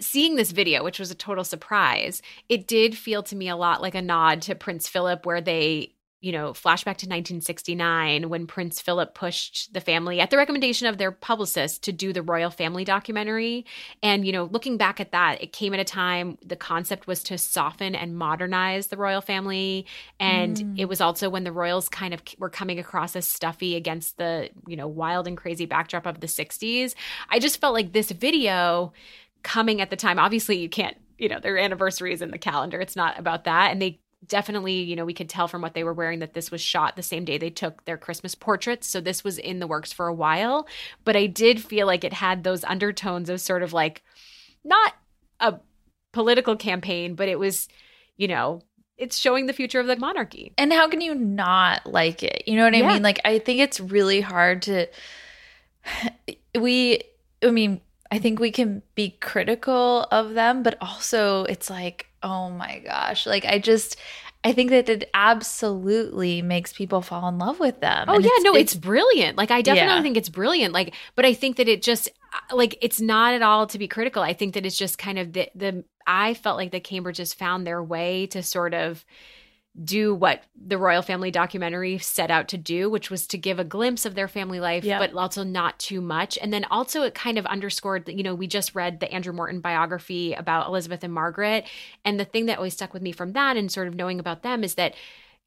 [0.00, 3.82] seeing this video, which was a total surprise, it did feel to me a lot
[3.82, 8.80] like a nod to Prince Philip, where they you know, flashback to 1969 when Prince
[8.80, 12.84] Philip pushed the family at the recommendation of their publicist to do the royal family
[12.84, 13.64] documentary.
[14.02, 17.22] And, you know, looking back at that, it came at a time the concept was
[17.24, 19.86] to soften and modernize the royal family.
[20.18, 20.74] And Mm.
[20.76, 24.50] it was also when the royals kind of were coming across as stuffy against the,
[24.66, 26.94] you know, wild and crazy backdrop of the 60s.
[27.30, 28.92] I just felt like this video
[29.44, 32.80] coming at the time, obviously, you can't, you know, their anniversary is in the calendar.
[32.80, 33.70] It's not about that.
[33.70, 36.50] And they definitely, you know, we could tell from what they were wearing that this
[36.50, 38.86] was shot the same day they took their Christmas portraits.
[38.88, 40.66] So this was in the works for a while.
[41.04, 44.02] But I did feel like it had those undertones of sort of like
[44.64, 44.94] not
[45.40, 45.56] a
[46.12, 47.68] political campaign, but it was,
[48.16, 48.62] you know,
[48.96, 50.52] it's showing the future of the monarchy.
[50.56, 52.42] And how can you not like it?
[52.46, 52.88] You know what I Yeah.
[52.88, 53.02] mean?
[53.02, 54.86] Like I think it's really hard to
[56.58, 57.00] we
[57.42, 62.50] I mean, I think we can be critical of them, but also it's like, oh
[62.50, 63.26] my gosh.
[63.26, 63.96] Like I just
[64.44, 68.10] I think that it absolutely makes people fall in love with them.
[68.10, 69.36] Oh And yeah, no, it's, brilliant.
[69.36, 70.02] Like I definitely Yeah.
[70.02, 70.72] think it's brilliant.
[70.72, 73.88] Like, but I think that it just uh, like it's not at all to be
[73.88, 74.22] critical.
[74.22, 77.66] I think that it's just kind of the the I felt like the Cambridges found
[77.66, 79.04] their way to sort of
[79.82, 83.64] do what the royal family documentary set out to do, which was to give a
[83.64, 84.98] glimpse of their family life, Yeah.
[84.98, 86.36] but also not too much.
[86.40, 89.32] And then also it kind of underscored that, you know, we just read the Andrew
[89.32, 91.66] Morton biography about Elizabeth and Margaret.
[92.04, 94.42] And the thing that always stuck with me from that and sort of knowing about
[94.42, 94.94] them is that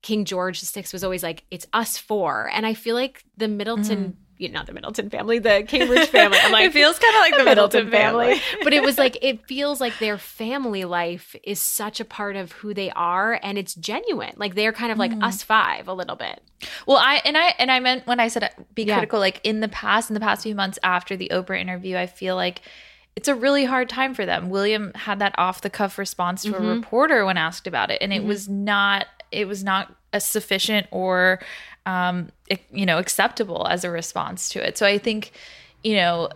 [0.01, 2.49] King George VI was always like, it's us four.
[2.53, 4.30] And I feel like the Middleton, mm-hmm.
[4.41, 6.37] You know, not the Middleton family, the Cambridge family.
[6.41, 8.41] I'm like, it feels kind of like the Middleton, family.
[8.63, 12.51] but it was like it feels like their family life is such a part of
[12.53, 15.23] who they are and it's genuine like they're kind of like Mm.
[15.23, 16.41] us five a little bit
[16.87, 18.95] Well, I and I and I meant when I said be Yeah.
[18.95, 22.07] critical, like in the past, in the past few months after the Oprah interview, I
[22.07, 22.61] feel like
[23.15, 24.49] it's a really hard time for them.
[24.49, 26.57] William had that off the cuff response to Mhm.
[26.57, 28.27] a reporter when asked about it, and it Mhm.
[28.27, 31.39] was not it was not a sufficient or
[31.85, 32.29] um
[32.69, 34.77] you know acceptable as a response to it.
[34.77, 35.31] So I think
[35.83, 36.29] you know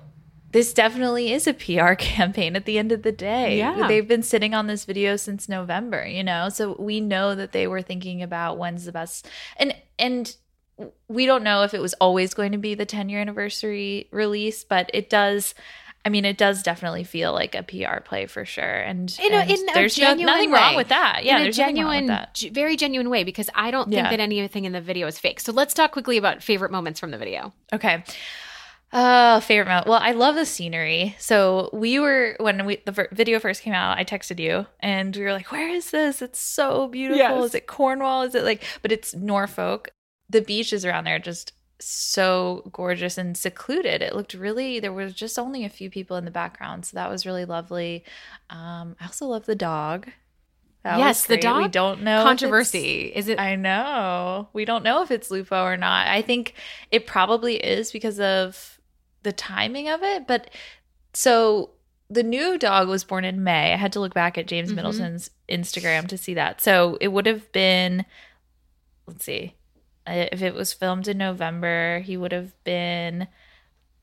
[0.52, 3.58] this definitely is a PR campaign at the end of the day.
[3.58, 3.88] Yeah.
[3.88, 6.50] They've been sitting on this video since November, you know.
[6.50, 9.28] So we know that they were thinking about when's the best
[9.58, 10.36] and and
[11.08, 14.64] we don't know if it was always going to be the 10 year anniversary release,
[14.64, 15.54] but it does
[16.06, 18.64] I mean, it does definitely feel like a PR play for sure.
[18.64, 20.60] And, in a, and in there's no- nothing way.
[20.60, 21.24] wrong with that.
[21.26, 22.36] Yeah, in a there's genuine that.
[22.36, 24.10] ge- very genuine way because i don't think Yeah.
[24.12, 27.10] that anything in the video is fake so let's talk quickly about favorite moments from
[27.12, 28.04] the video Okay.
[28.92, 29.88] Uh, favorite moment.
[29.88, 31.16] Well, I love the scenery.
[31.20, 33.98] So we were when we the video first came out.
[33.98, 36.22] I texted you, and we were like, "Where is this?
[36.22, 37.18] It's so beautiful.
[37.18, 37.46] Yes.
[37.46, 38.22] Is it Cornwall?
[38.22, 39.90] Is it like?" But it's Norfolk.
[40.30, 44.02] The beaches around there just so gorgeous and secluded.
[44.02, 44.80] It looked really.
[44.80, 48.04] There was just only a few people in the background, so that was really lovely.
[48.50, 50.10] Um, I also love the dog.
[50.84, 54.50] That Yes, the dog We don't know controversy is it I know.
[54.54, 56.08] We don't know if it's Lupo or not.
[56.08, 56.54] I think
[56.92, 58.80] it probably is because of
[59.24, 60.28] the timing of it.
[60.28, 60.52] But
[61.14, 61.72] so
[62.12, 63.74] the new dog was born in May.
[63.74, 64.76] I had to look back at James Mhm.
[64.76, 66.62] Middleton's Instagram to see that.
[66.62, 68.06] So it would have been,
[69.08, 69.56] let's see,
[70.08, 73.28] if it was filmed in November, he would have been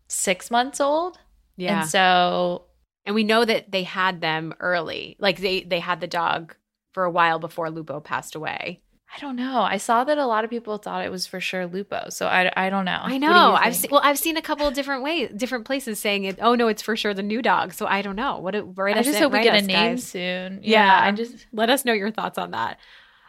[0.08, 1.18] six months old.
[1.56, 2.66] yeah And so
[3.04, 6.54] and we know that they had them early like they they had the dog
[6.92, 8.82] for a while before lupo passed away
[9.14, 9.60] I don't know.
[9.60, 12.08] I saw that a lot of people thought it was for sure Lupo.
[12.08, 12.98] So I, I don't know.
[13.02, 13.52] I What do know.
[13.52, 16.38] I've seen well, I've seen a couple of different ways, different places saying it.
[16.40, 17.74] Oh no, it's for sure the new dog.
[17.74, 18.38] So I don't know.
[18.38, 18.54] What?
[18.54, 20.04] It, write I us just hope we get a name guys.
[20.04, 20.60] soon.
[20.62, 22.78] Yeah, I just let us know your thoughts on that.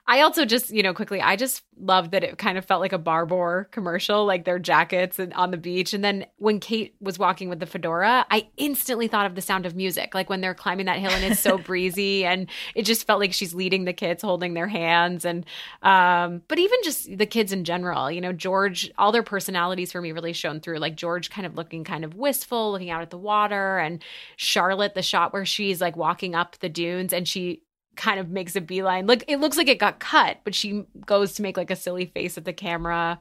[0.05, 2.91] I also just, you know, quickly, I just loved that it kind of felt like
[2.91, 5.93] a Barbour commercial, like their jackets and on the beach.
[5.93, 9.65] And then when Kate was walking with the fedora, I instantly thought of the sound
[9.65, 13.07] of music, like when they're climbing that hill and it's so breezy, and it just
[13.07, 15.45] felt like she's leading the kids, holding their hands, and
[15.83, 20.01] um, but even just the kids in general, you know, George, all their personalities for
[20.01, 20.79] me really shone through.
[20.79, 24.03] Like George kind of looking kind of wistful, looking out at the water, and
[24.35, 27.61] Charlotte, the shot where she's like walking up the dunes and she
[27.95, 29.07] kind of makes a beeline.
[29.07, 32.05] Look, it looks like it got cut, but she goes to make like a silly
[32.05, 33.19] face at the camera.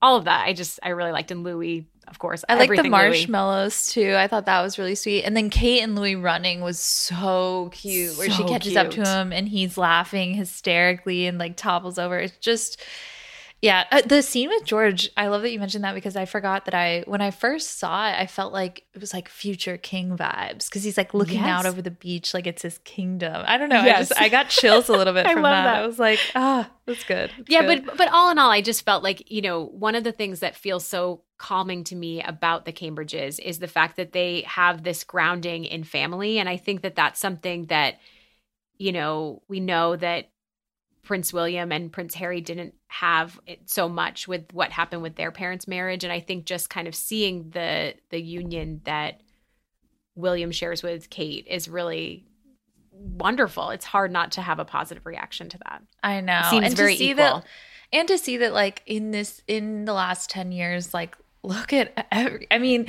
[0.00, 1.30] All of that, I just I really liked.
[1.30, 3.08] And Louis, of course, I like the everything Louis.
[3.08, 4.14] marshmallows too.
[4.16, 5.22] I thought that was really sweet.
[5.22, 9.04] And then Kate and Louis running was so cute, where she So catches up to
[9.04, 12.18] him and he's laughing hysterically and like topples over.
[12.18, 12.80] It's just,
[13.62, 13.84] yeah.
[13.90, 16.74] Uh, the scene with George, I love that you mentioned that because I forgot that
[16.74, 20.68] I, when I first saw it, I felt like it was like future king vibes
[20.68, 23.44] because he's like looking out over the beach like it's his kingdom.
[23.46, 23.78] I don't know.
[23.80, 24.08] I Yes.
[24.08, 25.72] just, I got chills a little bit I from love that.
[25.74, 25.82] that.
[25.82, 27.30] I was like, ah, that's good.
[27.38, 27.86] That's yeah, good.
[27.86, 30.40] but but all in all, I just felt like you know one of the things
[30.40, 34.82] that feels so calming to me about the Cambridges is the fact that they have
[34.82, 38.00] this grounding in family, and I think that that's something that
[38.78, 40.30] you know we know that
[41.04, 45.32] Prince William and Prince Harry didn't have it so much with what happened with their
[45.32, 49.20] parents' marriage, and I think just kind of seeing the the union that
[50.14, 52.26] William shares with Kate is really
[52.92, 53.70] wonderful.
[53.70, 55.82] It's hard not to have a positive reaction to that.
[56.02, 56.40] I know.
[56.44, 57.16] It seems and very to see equal.
[57.24, 57.44] that
[57.92, 62.06] and to see that like in this in the last 10 years like look at
[62.10, 62.88] every I mean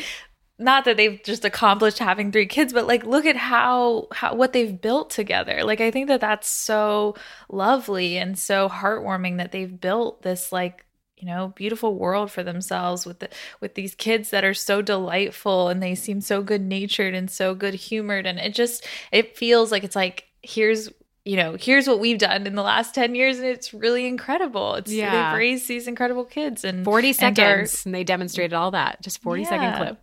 [0.59, 4.53] not that they've just accomplished having three kids but like look at how how what
[4.53, 5.63] they've built together.
[5.63, 7.15] Like I think that that's so
[7.49, 10.85] lovely and so heartwarming that they've built this like
[11.17, 13.29] you know beautiful world for themselves with the,
[13.61, 17.55] with these kids that are so delightful and they seem so good natured and so
[17.55, 20.89] good humored and it just it feels like it's like here's
[21.25, 24.75] you know here's what we've done in the last 10 years and it's really incredible
[24.75, 25.31] it's Yeah.
[25.31, 29.21] they've raised these incredible kids and 40 and seconds and, they demonstrated all that just
[29.21, 29.77] 40 second Yeah.
[29.77, 29.97] clip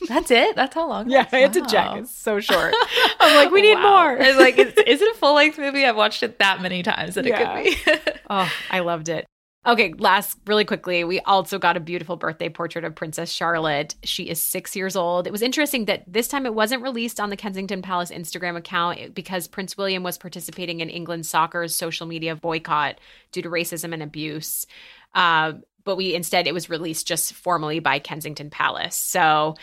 [0.08, 1.34] that's it that's how long yeah that's?
[1.34, 2.74] i had to check it's so short
[3.20, 4.02] i'm like we need Wow.
[4.12, 6.82] more It's like it's, is it a full length movie i've watched it that many
[6.82, 7.58] times that Yeah.
[7.58, 9.26] it could be oh i loved it
[9.66, 13.94] okay last really quickly we also got a beautiful birthday portrait of princess charlotte.
[14.04, 15.26] She is six years old.
[15.26, 19.14] It was interesting that this time it wasn't released on the kensington palace instagram account
[19.14, 22.98] because prince william was participating in england soccer's social media boycott
[23.32, 24.66] due to racism and abuse.
[25.14, 28.96] Uh, but we instead it was released just formally by Kensington Palace.
[28.96, 29.54] So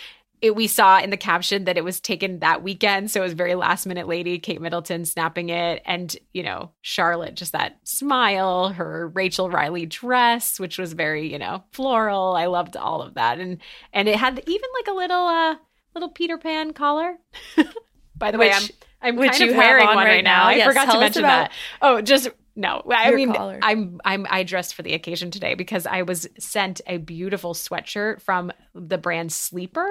[0.44, 3.34] it, we saw in the caption that it was taken that weekend, so it was
[3.34, 8.70] very last minute lady Kate Middleton snapping it, and you know Charlotte just that smile,
[8.70, 12.36] her Rachel Riley dress, which was very you know floral.
[12.36, 13.60] I loved all of that, and
[13.94, 15.56] and it had even like a little uh
[15.96, 17.16] little Peter Pan collar.
[18.16, 20.44] By the way, I'm Which- I'm which kind you of wearing one right right now.
[20.44, 20.48] now.
[20.50, 21.52] I Yes, forgot to mention about- that.
[21.82, 22.82] Oh, just no.
[22.90, 23.60] I Your mean, collar.
[23.62, 28.22] I'm I'm I dressed for the occasion today because I was sent a beautiful sweatshirt
[28.22, 29.90] from the brand Sleeper,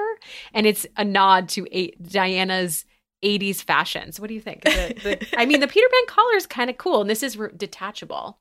[0.55, 1.67] and it's a nod to
[2.03, 2.85] Diana's
[3.25, 4.19] 80s fashions.
[4.19, 4.63] What do you think?
[4.65, 7.37] The- the- I mean, the Peter Pan collar is kind of cool, and this is
[7.37, 8.39] re- detachable.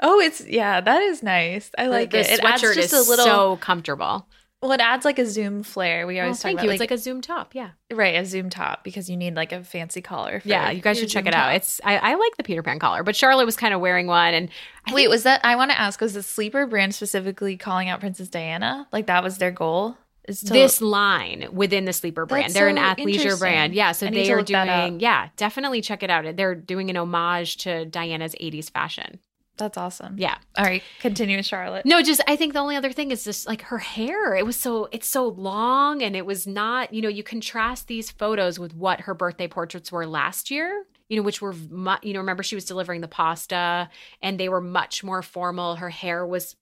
[0.00, 3.06] oh it's yeah that is nice i like the it it adds sweatshirt just is
[3.06, 4.28] a little so comfortable.
[4.64, 6.68] Well it adds like a zoom flare we always talk thank about you.
[6.70, 7.54] like, it's like a zoom top.
[7.54, 10.70] Yeah, right a zoom top because you need like a fancy collar for yeah.
[10.70, 11.48] You guys should check it out.
[11.48, 11.54] top.
[11.56, 14.32] It's I, I like the Peter Pan collar, but Charlotte was kind of wearing one,
[14.32, 14.48] and
[14.86, 15.44] I Wait, think- was that?
[15.44, 18.88] I want to ask: Was the sleeper brand specifically calling out Princess Diana?
[18.90, 19.98] Like that was their goal?
[20.26, 22.54] Is to this line within the sleeper brand.
[22.54, 23.74] They're an athleisure brand.
[23.74, 23.92] Yeah.
[23.92, 24.88] So I they are look that up.
[24.88, 26.36] doing, yeah, definitely check it out.
[26.36, 29.20] They're doing an homage to Diana's 80s fashion.
[29.56, 30.16] That's awesome.
[30.18, 30.36] Yeah.
[30.58, 31.86] All right, continue with Charlotte.
[31.86, 34.34] No, just I think the only other thing is just like her hair.
[34.34, 38.10] It was so it's so long and it was not, you know, you contrast these
[38.10, 40.84] photos with what her birthday portraits were last year.
[41.08, 43.90] You know, which were, mu- you know, remember she was delivering the pasta
[44.22, 45.76] and they were much more formal.
[45.76, 46.56] Her hair was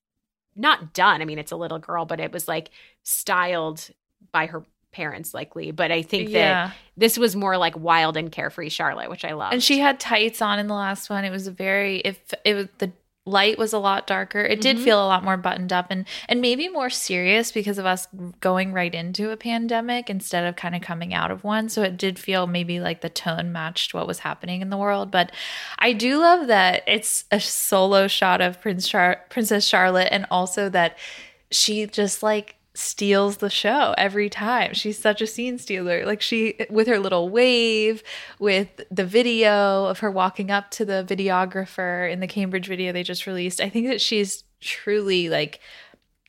[0.57, 1.23] not done.
[1.23, 2.71] I mean, it's a little girl, but it was like
[3.05, 3.89] styled
[4.33, 5.71] by her parents, likely.
[5.71, 6.71] But I think that Yeah.
[6.97, 9.53] this was more like wild and carefree Charlotte, which I love.
[9.53, 11.25] And she had tights on in the last one.
[11.25, 12.93] It was a very if it was the
[13.25, 14.41] light was a lot darker.
[14.41, 14.83] It did Mhm.
[14.85, 18.09] feel a lot more buttoned up and and maybe more serious because of us
[18.41, 21.69] going right into a pandemic instead of kind of coming out of one.
[21.69, 25.13] So it did feel maybe like the tone matched what was happening in the world.
[25.13, 25.31] But
[25.79, 30.69] I do love that it's a solo shot of Prince Char- Princess Charlotte and also
[30.71, 30.99] that
[31.53, 34.73] she just like steals the show every time.
[34.73, 36.07] She's such a scene stealer.
[36.07, 38.03] Like she with her little wave,
[38.39, 43.03] with the video of her walking up to the videographer in the Cambridge video they
[43.03, 43.61] just released.
[43.61, 45.61] I think that she's truly like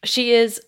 [0.04, 0.60] she is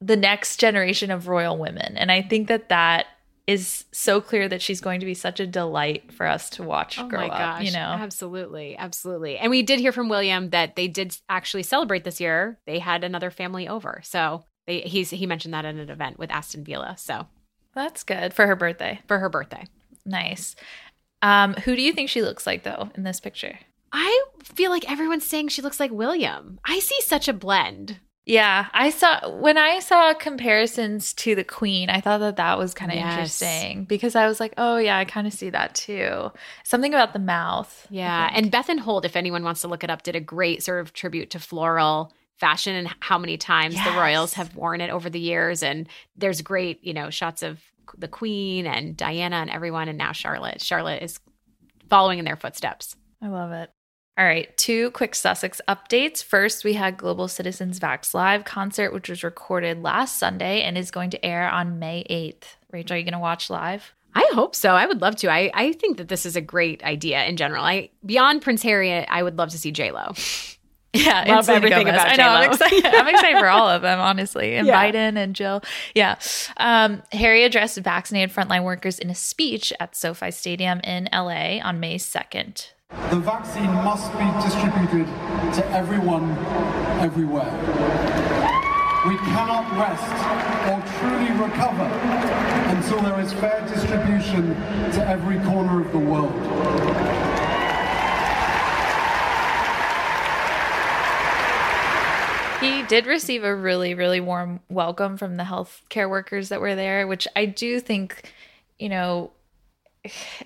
[0.00, 3.06] the next generation of royal women and I think that that
[3.46, 6.98] is so clear that she's going to be such a delight for us to watch
[6.98, 7.62] Oh grow my up.
[7.62, 8.76] You know, Absolutely.
[8.76, 9.38] Absolutely.
[9.38, 12.58] And we did hear from William that they did actually celebrate this year.
[12.66, 14.00] They had another family over.
[14.02, 16.94] So they, he's, he mentioned that at an event with Aston Villa.
[16.98, 17.26] So
[17.74, 19.00] that's good for her birthday.
[19.06, 19.64] for her birthday.
[20.04, 20.56] Nice.
[21.22, 23.58] Um, who do you think she looks like though in this picture?
[23.92, 26.60] I feel like everyone's saying she looks like William.
[26.64, 27.98] I see such a blend.
[28.28, 32.74] Yeah, I saw when I saw comparisons to the Queen, I thought that that was
[32.74, 33.12] kind of Yes.
[33.12, 36.32] interesting because I was like, oh yeah, I kind of see that too.
[36.64, 37.86] Something about the mouth.
[37.88, 38.28] Yeah.
[38.34, 40.92] And Bethan Holt, if anyone wants to look it up, did a great sort of
[40.92, 45.20] tribute to floral fashion and how many times the royals have worn it over the
[45.20, 45.62] years.
[45.62, 47.60] And there's great, you know, shots of
[47.96, 49.88] the Queen and Diana and everyone.
[49.88, 50.60] And now Charlotte.
[50.60, 51.18] Charlotte is
[51.88, 52.96] following in their footsteps.
[53.22, 53.70] I love it.
[54.18, 56.24] All right, two quick Sussex updates.
[56.24, 60.90] First, we had Global Citizens Vax Live concert, which was recorded last Sunday and is
[60.90, 62.56] going to air on May 8th.
[62.72, 63.92] Rachel, are you going to watch live?
[64.14, 64.70] I hope so.
[64.70, 65.30] I would love to.
[65.30, 67.62] I, I think that this is a great idea in general.
[67.62, 70.14] I beyond Prince Harry, I would love to see J Lo.
[71.04, 71.94] Yeah, Love and everything Gomez.
[72.00, 72.28] about I know.
[72.28, 72.84] I'm excited.
[72.86, 74.82] I'm excited for all of them, honestly, and Yeah.
[74.82, 75.62] Biden and Jill.
[75.94, 76.16] Yeah.
[76.56, 81.80] Um, Harry addressed vaccinated frontline workers in a speech at SoFi Stadium in LA on
[81.80, 82.70] May 2nd.
[83.10, 85.06] The vaccine must be distributed
[85.54, 86.30] to everyone,
[87.00, 87.50] everywhere.
[89.08, 90.02] We cannot rest
[90.70, 91.84] or truly recover
[92.74, 94.54] until there is fair distribution
[94.92, 96.32] to every corner of the world.
[102.60, 107.06] He did receive a really, really warm welcome from the healthcare workers that were there,
[107.06, 108.32] which I do think,
[108.78, 109.32] you know,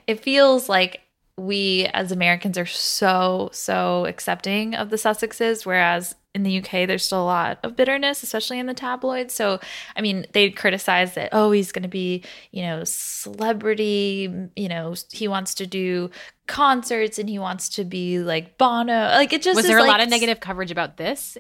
[0.07, 1.01] it feels like
[1.37, 7.05] we as Americans are so, so accepting of the Sussexes, whereas in the UK, there's
[7.05, 9.35] still a lot of bitterness, especially in the tabloids.
[9.35, 9.59] So,
[9.97, 14.95] I mean, they criticize that, oh, he's going to be, you know, celebrity, you know,
[15.11, 16.11] he wants to do
[16.47, 19.09] concerts and he wants to be like Bono.
[19.09, 21.37] Like, it just Was there a like lot of negative coverage about this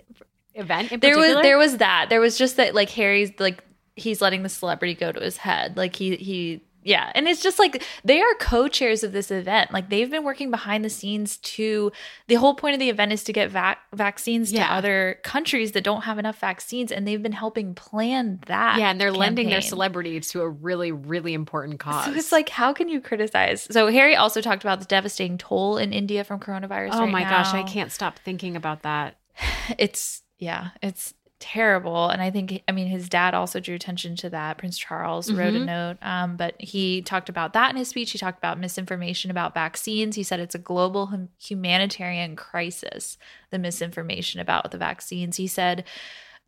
[0.54, 1.34] event in there particular?
[1.36, 3.62] was there was that there was just that like harry's like
[3.96, 7.58] he's letting the celebrity go to his head like he he yeah and it's just
[7.58, 11.92] like they are co-chairs of this event like they've been working behind the scenes to
[12.26, 14.66] the whole point of the event is to get vac- vaccines Yeah.
[14.66, 18.90] to other countries that don't have enough vaccines and they've been helping plan that yeah,
[18.90, 19.68] and they're lending their campaign.
[19.68, 22.06] celebrity to a really, really important cause.
[22.06, 25.76] so it's like how can you criticize so harry also talked about the devastating toll
[25.76, 29.16] in india from coronavirus oh right my gosh, I can't stop thinking about that.
[29.78, 34.29] it's yeah it's terrible and i think i mean his dad also drew attention to
[34.29, 35.64] that prince charles wrote a Mhm.
[35.64, 39.55] note um, but he talked about that in his speech he talked about misinformation about
[39.55, 43.16] vaccines he said it's a global hum- humanitarian crisis
[43.50, 45.85] the misinformation about the vaccines he said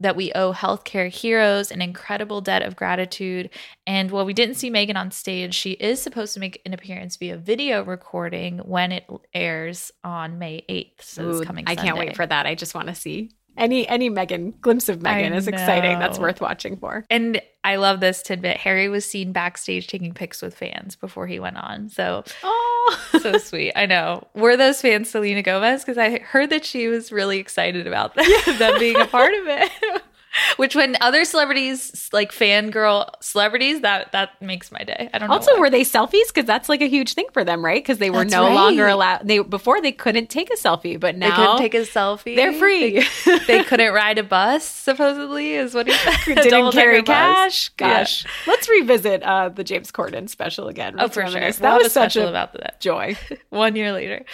[0.01, 3.49] that we owe healthcare heroes an incredible debt of gratitude.
[3.87, 7.15] And while we didn't see Meghan on stage, she is supposed to make an appearance
[7.17, 11.03] via video recording when it airs on May 8th.
[11.03, 12.47] So Ooh, it's coming I can't wait for that.
[12.47, 15.99] I just want to see any any Meghan glimpse of Meghan I is exciting.
[15.99, 17.05] That's worth watching for.
[17.11, 18.57] And I love this tidbit.
[18.57, 21.89] Harry was seen backstage taking pics with fans before he went on.
[21.89, 23.73] So, oh, so sweet.
[23.77, 24.27] I know.
[24.35, 25.85] Were those fans Selena Gomez?
[25.85, 28.27] Because I heard that she was really excited about them,
[28.59, 30.02] them being a part of it.
[30.57, 35.11] Which, when other celebrities like fangirl celebrities, that that makes my day.
[35.13, 35.35] I don't know.
[35.35, 36.29] Also, were they selfies?
[36.29, 37.83] Because that's like a huge thing for them, right?
[37.83, 39.27] Because they were That's no longer allowed.
[39.27, 42.37] They before they couldn't take a selfie, but now they couldn't take a selfie.
[42.37, 43.01] They're free.
[43.25, 44.65] They, they couldn't ride a bus.
[44.65, 46.17] Supposedly, is what he said.
[46.43, 47.71] didn't carry cash.
[47.81, 47.99] Yeah.
[47.99, 50.97] Gosh, let's revisit uh, the James Corden special again.
[50.99, 51.25] Oh, for sure.
[51.25, 51.59] reminisce.
[51.59, 52.81] That was such special a about that.
[52.81, 53.17] joy.
[53.51, 54.25] one year later.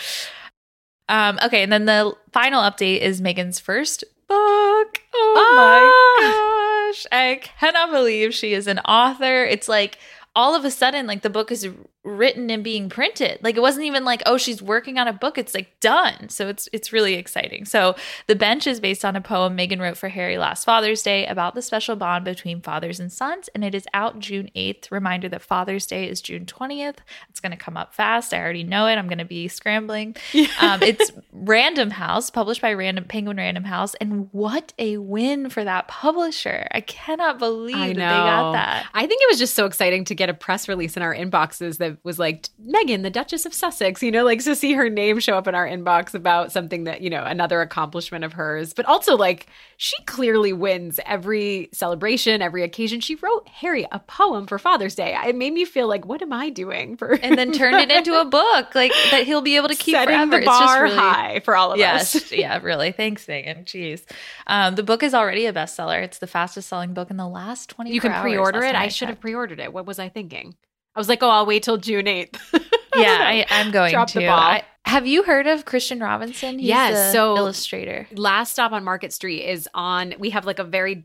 [1.08, 5.00] Um, okay, and then the final update is Meghan's first book.
[5.14, 6.90] Oh ah!
[6.90, 7.06] my gosh.
[7.12, 9.44] I cannot believe she is an author.
[9.44, 9.98] It's like
[10.36, 11.68] all of a sudden, like the book is
[12.08, 13.38] written and being printed.
[13.42, 15.38] Like it wasn't even like, oh, she's working on a book.
[15.38, 16.28] It's like done.
[16.28, 17.64] So it's it's really exciting.
[17.64, 17.94] So
[18.26, 21.54] the bench is based on a poem Meghan wrote for Harry last Father's Day about
[21.54, 24.90] the special bond between fathers and sons, and it is out June 8th.
[24.90, 26.96] Reminder that Father's Day is June 20th.
[27.28, 28.32] It's gonna come up fast.
[28.32, 28.96] I already know it.
[28.96, 30.16] I'm gonna be scrambling.
[30.60, 35.64] Um, it's Random House, published by Random Penguin Random House, and what a win for
[35.64, 36.66] that publisher!
[36.72, 38.86] I cannot believe I that they got that.
[38.94, 41.78] I think it was just so exciting to get a press release in our inboxes
[41.78, 44.02] that was like Meghan, the Duchess of Sussex.
[44.02, 47.00] You know, like to see her name show up in our inbox about something that
[47.00, 48.72] you know another accomplishment of hers.
[48.74, 53.00] But also, like she clearly wins every celebration, every occasion.
[53.00, 55.16] She wrote Harry a poem for Father's Day.
[55.26, 57.12] It made me feel like, what am I doing for?
[57.12, 60.14] And then turned it into a book, like that he'll be able to keep setting
[60.14, 60.30] forever.
[60.30, 62.32] the It's just bar really- high for all of yes, us.
[62.32, 62.92] yeah, really.
[62.92, 63.64] Thanks, Meghan.
[63.64, 64.02] Jeez,
[64.46, 66.02] um, the book is already a bestseller.
[66.02, 67.92] It's the fastest selling book in the last twenty.
[67.92, 68.74] You can pre-order it.
[68.74, 69.72] I should have pre-ordered it.
[69.72, 70.54] What was I thinking?
[70.98, 72.36] I was like, oh, I'll wait till June 8th.
[72.96, 74.18] yeah, I, I'm going Drop to.
[74.18, 74.36] the ball.
[74.36, 76.58] I, have you heard of Christian Robinson?
[76.58, 78.08] He's Yes, so- illustrator.
[78.16, 81.04] Last stop on Market Street is on, we have like a very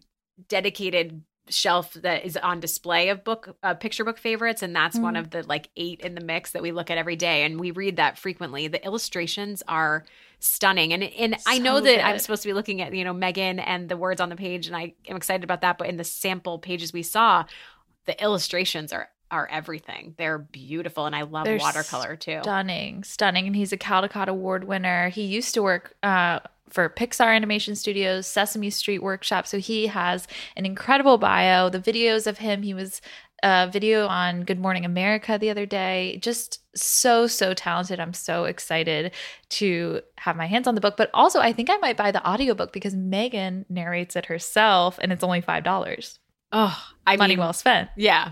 [0.50, 5.14] dedicated shelf that is on display of book uh, picture book favorites and that's one
[5.14, 5.20] Mhm.
[5.20, 7.70] of the like eight in the mix that we look at every day and we
[7.70, 10.06] read that frequently the illustrations are
[10.40, 13.14] stunning and and i know So that i'm supposed to be looking at you know
[13.14, 15.98] meghan and the words on the page and i am excited about that but in
[15.98, 17.44] the sample pages we saw
[18.06, 23.48] the illustrations are are everything they're beautiful and i love They're watercolor too Stunning, stunning.
[23.48, 25.10] And he's a Caldecott Award winner.
[25.10, 29.48] He used to work uh, for Pixar Animation Studios, Sesame Street Workshop.
[29.48, 31.70] So he has an incredible bio.
[31.70, 33.02] The videos of him, he was
[33.44, 36.20] a video on Good Morning America the other day.
[36.22, 38.00] Just so, so talented.
[38.00, 39.12] I'm so excited
[39.50, 40.96] to have my hands on the book.
[40.98, 45.12] But also, I think I might buy the audiobook because Meghan narrates it herself and
[45.12, 46.18] it's only $5.
[46.54, 47.90] oh i Money mean well spent.
[47.98, 48.32] yeah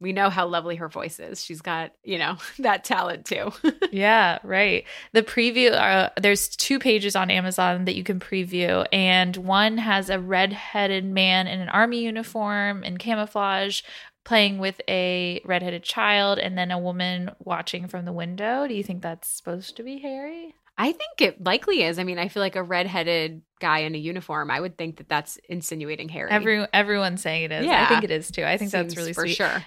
[0.00, 3.52] we know how lovely her voice is she's got you know that talent too
[3.92, 4.84] Yeah, right.
[5.12, 10.10] The preview, uh, there's two pages on Amazon that you can preview, and one has
[10.10, 13.82] a red-headed man in an army uniform and camouflage
[14.24, 18.66] playing with a red-headed child, and then a woman watching from the window.
[18.68, 20.54] Do you think that's supposed to be Harry?
[20.78, 21.98] I think it likely is.
[21.98, 24.50] I mean, I feel like a redheaded guy in a uniform.
[24.50, 26.30] I would think that that's insinuating Harry.
[26.30, 27.66] Every everyone's saying it is.
[27.66, 27.84] Yeah.
[27.84, 28.44] I think it is too.
[28.44, 29.36] I think that's really for sweet.
[29.36, 29.62] sure.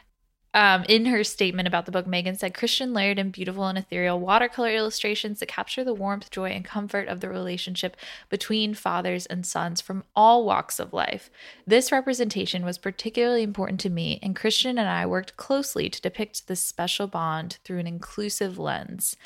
[0.55, 4.19] Um, in her statement about the book, Meghan said Christian layered in beautiful and ethereal
[4.19, 7.97] watercolor illustrations that capture the warmth, joy, and comfort of the relationship
[8.29, 11.31] between fathers and sons from all walks of life.
[11.65, 16.47] This representation was particularly important to me, and Christian and I worked closely to depict
[16.47, 19.17] this special bond through an inclusive lens.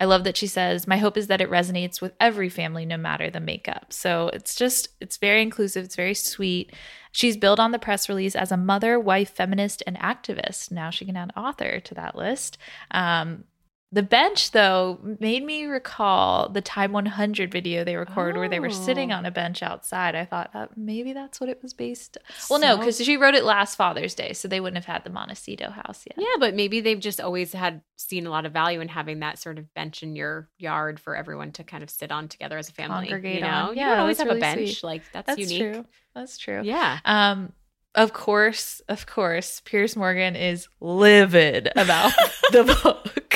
[0.00, 2.96] I love that she says, My hope is that it resonates with every family, no
[2.96, 3.92] matter the makeup.
[3.92, 5.84] So it's just, it's very inclusive.
[5.84, 6.72] It's very sweet.
[7.12, 10.70] She's billed on the press release as a mother, wife, feminist, and activist.
[10.70, 12.56] Now she can add author to that list.
[12.90, 13.44] Um,
[13.92, 18.70] the bench, though, made me recall the Time 100 video they recorded where they were
[18.70, 19.16] sitting Oh.
[19.16, 20.14] on a bench outside.
[20.14, 22.16] I thought that maybe that's what it was based.
[22.48, 25.10] Well, no, because she wrote it last Father's Day, so they wouldn't have had the
[25.10, 26.14] Montecito house yet.
[26.18, 29.38] Yeah, but maybe they've just always had seen a lot of value in having that
[29.40, 32.68] sort of bench in your yard for everyone to kind of sit on together as
[32.68, 33.08] a family.
[33.08, 33.68] Congregate you know, on.
[33.74, 34.58] you Yeah, don't always have really a bench.
[34.78, 34.84] sweet.
[34.84, 35.72] Like that's, That's unique.
[35.74, 35.84] true.
[36.14, 36.60] That's true.
[36.62, 37.00] Yeah.
[37.04, 37.52] Um,
[37.96, 42.12] of course, of course, Piers Morgan is livid about
[42.52, 43.29] the book,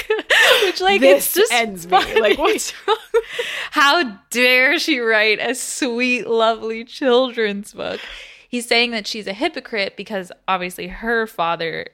[0.75, 2.21] which like This it's just ends me.
[2.21, 2.97] Like, what's wrong?
[3.71, 8.01] How dare she write a sweet, lovely children's book?
[8.49, 11.89] He's saying that she's a hypocrite because obviously her father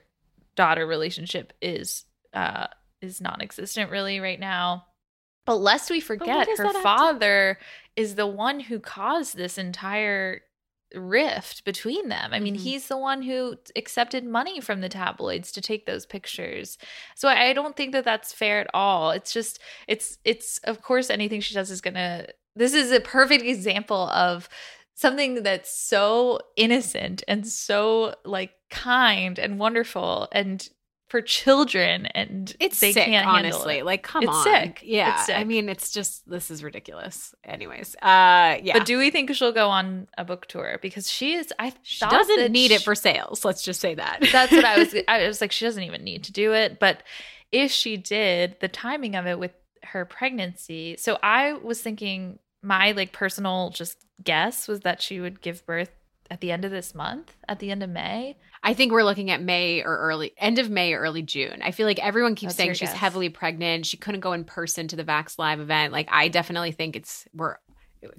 [0.55, 2.67] daughter relationship is uh
[3.01, 4.85] is non-existent really right now.
[5.45, 7.57] But lest we forget, her have to- father
[7.95, 10.41] is the one who caused this entire
[10.95, 12.33] rift between them.
[12.33, 12.59] I mean, Mhm.
[12.61, 16.77] he's the one who accepted money from the tabloids to take those pictures.
[17.15, 19.11] So I don't think that that's fair at all.
[19.11, 22.99] It's just it's it's of course anything she does is going to This is a
[22.99, 24.49] perfect example of
[24.93, 30.67] something that's so innocent and so like kind and wonderful and
[31.11, 33.79] for children and It's they sick, can't handle honestly.
[33.79, 33.85] it.
[33.85, 34.43] Like, come It's on.
[34.45, 34.79] sick.
[34.81, 35.15] Yeah.
[35.15, 35.35] It's sick.
[35.37, 37.35] I mean, it's just this is ridiculous.
[37.43, 38.71] Anyways, uh, yeah.
[38.77, 40.79] But do we think she'll go on a book tour?
[40.81, 41.51] Because she is.
[41.59, 43.43] I she doesn't need it for sales.
[43.43, 44.25] Let's just say that.
[44.31, 44.95] That's what I was.
[45.09, 46.79] I was like, she doesn't even need to do it.
[46.79, 47.03] But
[47.51, 49.51] if she did, the timing of it with
[49.83, 50.95] her pregnancy.
[50.97, 55.91] So I was thinking, my like personal just guess was that she would give birth
[56.29, 58.37] at the end of this month, at the end of May.
[58.63, 61.61] I think we're looking at May or early end of May or early June.
[61.63, 62.93] I feel like everyone keeps That's saying she's guess.
[62.97, 63.85] heavily pregnant.
[63.87, 65.91] She couldn't go in person to the Vax Live event.
[65.91, 67.57] Like I definitely think it's we're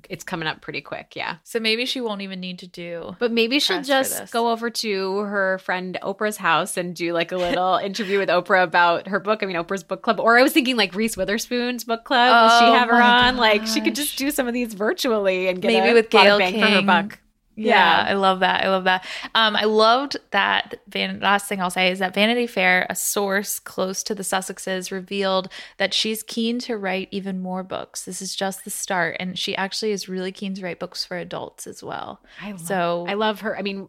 [0.09, 1.15] it's coming up pretty quick.
[1.17, 1.37] Yeah.
[1.45, 3.17] So maybe she won't even need to do.
[3.19, 7.37] But maybe she'll just go over to her friend Oprah's house and do like a
[7.37, 9.43] little interview with Oprah about her book.
[9.43, 10.21] I mean, Oprah's book club.
[10.21, 12.51] Or I was thinking like Reese Witherspoon's book club.
[12.51, 13.37] Will she Oh have her on?
[13.37, 16.39] Like she could just do some of these virtually and get maybe a with Gayle
[16.39, 17.19] bang King for her buck.
[17.55, 18.11] Yeah, Yeah.
[18.11, 18.65] I love that.
[18.65, 19.05] I love that.
[19.35, 20.81] Um, I loved that.
[20.89, 24.91] Van- last thing I'll say is that Vanity Fair, a source close to the Sussexes,
[24.91, 28.05] revealed that she's keen to write even more books.
[28.05, 31.17] This is just the start, and she actually is really keen to write books for
[31.17, 32.23] adults as well.
[32.41, 33.57] I love, So- I love her.
[33.59, 33.89] I mean,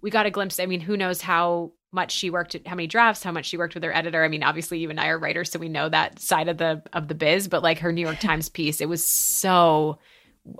[0.00, 0.58] we got a glimpse.
[0.58, 3.56] I mean, who knows how much she worked at how many drafts, how much she
[3.56, 4.24] worked with her editor.
[4.24, 6.82] I mean, obviously you and I are writers, so we know that side of the
[6.92, 9.98] of the biz, but like her New York Times piece, it was so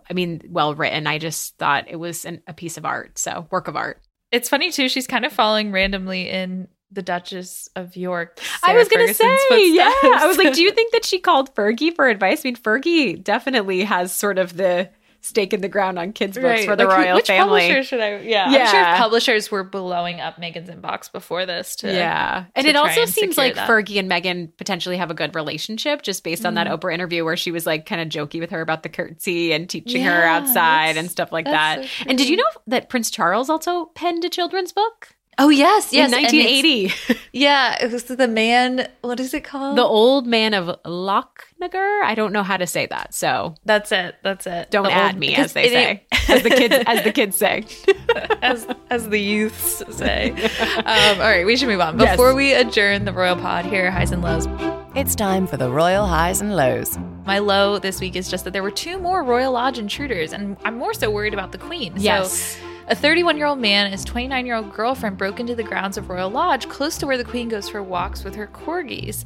[0.08, 1.06] I mean, well written.
[1.06, 3.18] I just thought it was an, a piece of art.
[3.18, 4.00] So, work of art.
[4.32, 4.88] It's funny too.
[4.88, 8.40] She's kind of following randomly in the Duchess of York.
[8.62, 9.92] I was going to say, Ferguson's yeah.
[10.02, 12.40] I was like, do you think that she called Fergie for advice?
[12.44, 14.90] I mean, Fergie definitely has sort of the
[15.24, 16.64] stake in the ground on kids' books Right.
[16.66, 17.60] for the Like, who- royal which family.
[17.62, 18.18] publisher should I?
[18.20, 21.76] Yeah, I'm sure publishers were blowing up Meghan's inbox before this.
[21.76, 22.44] To yeah.
[22.54, 23.68] And to it also and seems like that.
[23.68, 26.78] Fergie and Meghan potentially have a good relationship just based on that Mhm.
[26.78, 29.68] Oprah interview where she was like kind of jokey with her about the curtsy and
[29.68, 31.84] teaching her outside and stuff like that.
[31.84, 35.08] so and did you know that Prince Charles also penned a children's book?
[35.38, 37.18] Oh yes, yes, In 1980.
[37.32, 38.88] Yeah, it was the man.
[39.00, 39.76] What is it called?
[39.76, 42.02] the old man of Lochnagar.
[42.04, 43.14] I don't know how to say that.
[43.14, 44.16] So That's it.
[44.22, 44.70] That's it.
[44.70, 46.06] don't The add old- me, as they say.
[46.28, 47.64] as the kids as the kids say.
[48.42, 50.30] as as the youths say.
[50.30, 51.98] Um, all right, we should move on.
[51.98, 52.12] Yes.
[52.12, 54.46] Before we adjourn the royal pod here, highs and lows.
[54.94, 56.96] It's time for the royal highs and lows.
[57.26, 60.56] My low this week is just that there were two more Royal Lodge intruders, and
[60.64, 61.94] I'm more so worried about the Queen.
[61.96, 62.32] Yes.
[62.56, 65.62] So, a 31 year old man and his 29 year old girlfriend broke into the
[65.62, 69.24] grounds of Royal Lodge, close to where the Queen goes for walks with her corgis.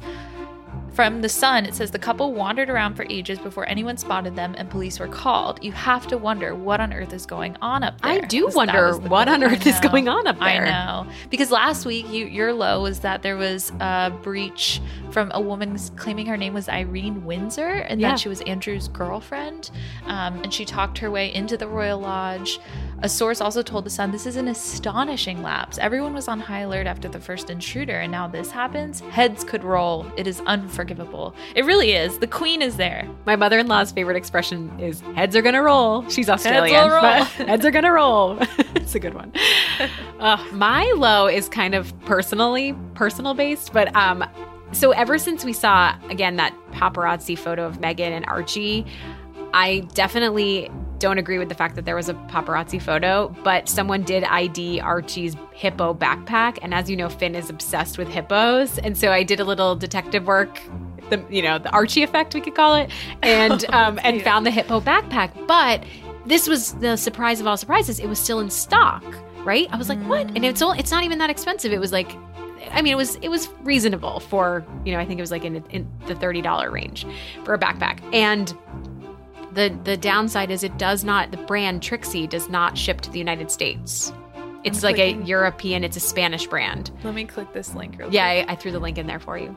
[0.93, 4.53] From The Sun, it says the couple wandered around for ages before anyone spotted them
[4.57, 5.63] and police were called.
[5.63, 8.11] You have to wonder what on earth is going on up there.
[8.11, 10.65] I do wonder the what on earth is going on up there.
[10.65, 11.09] I know.
[11.29, 14.81] Because last week, you, your low was that there was a breach
[15.11, 18.09] from a woman claiming her name was Irene Windsor and Yeah.
[18.09, 19.71] that she was Andrew's girlfriend.
[20.05, 22.59] Um, and she talked her way into the Royal Lodge.
[23.01, 25.77] A source also told The Sun this is an astonishing lapse.
[25.77, 28.99] Everyone was on high alert after the first intruder, and now this happens.
[28.99, 30.05] Heads could roll.
[30.17, 31.33] It is unforgivable.
[31.55, 32.19] It really is.
[32.19, 33.07] The Queen is there.
[33.25, 37.01] My mother-in-law's favorite expression is "heads are gonna roll." She's Australian, will roll.
[37.01, 38.37] but heads are gonna roll.
[38.75, 39.31] it's a good one.
[40.19, 44.21] Uh, my low is kind of personally personal based, but um,
[44.73, 48.85] so ever since we saw again that paparazzi photo of Meghan and Archie,
[49.53, 50.69] I definitely
[50.99, 54.79] don't agree with the fact that there was a paparazzi photo, but someone did ID
[54.81, 56.59] Archie's hippo backpack.
[56.61, 58.77] And as you know, Finn is obsessed with hippos.
[58.79, 60.59] And so I did a little detective work,
[61.09, 62.91] the you know, the Archie effect, we could call it,
[63.21, 65.47] and um, and found the hippo backpack.
[65.47, 65.83] But
[66.25, 67.99] this was the surprise of all surprises.
[67.99, 69.03] It was still in stock,
[69.43, 69.67] right?
[69.71, 70.27] I was like, what?
[70.27, 71.71] And it's all, it's not even that expensive.
[71.71, 72.15] It was like
[72.71, 75.45] I mean, it was it was reasonable for you know I think it was like
[75.45, 77.05] in, in the thirty dollar range
[77.43, 77.99] for a backpack.
[78.13, 78.53] And
[79.59, 83.19] the the downside is it does not the brand Trixie does not ship to the
[83.19, 84.13] United States.
[84.63, 85.11] It's I'm like a.
[85.23, 85.83] European.
[85.85, 86.91] It's a Spanish brand.
[87.03, 89.37] Let me click this link real Yeah, I, I threw the link in there for
[89.37, 89.55] you.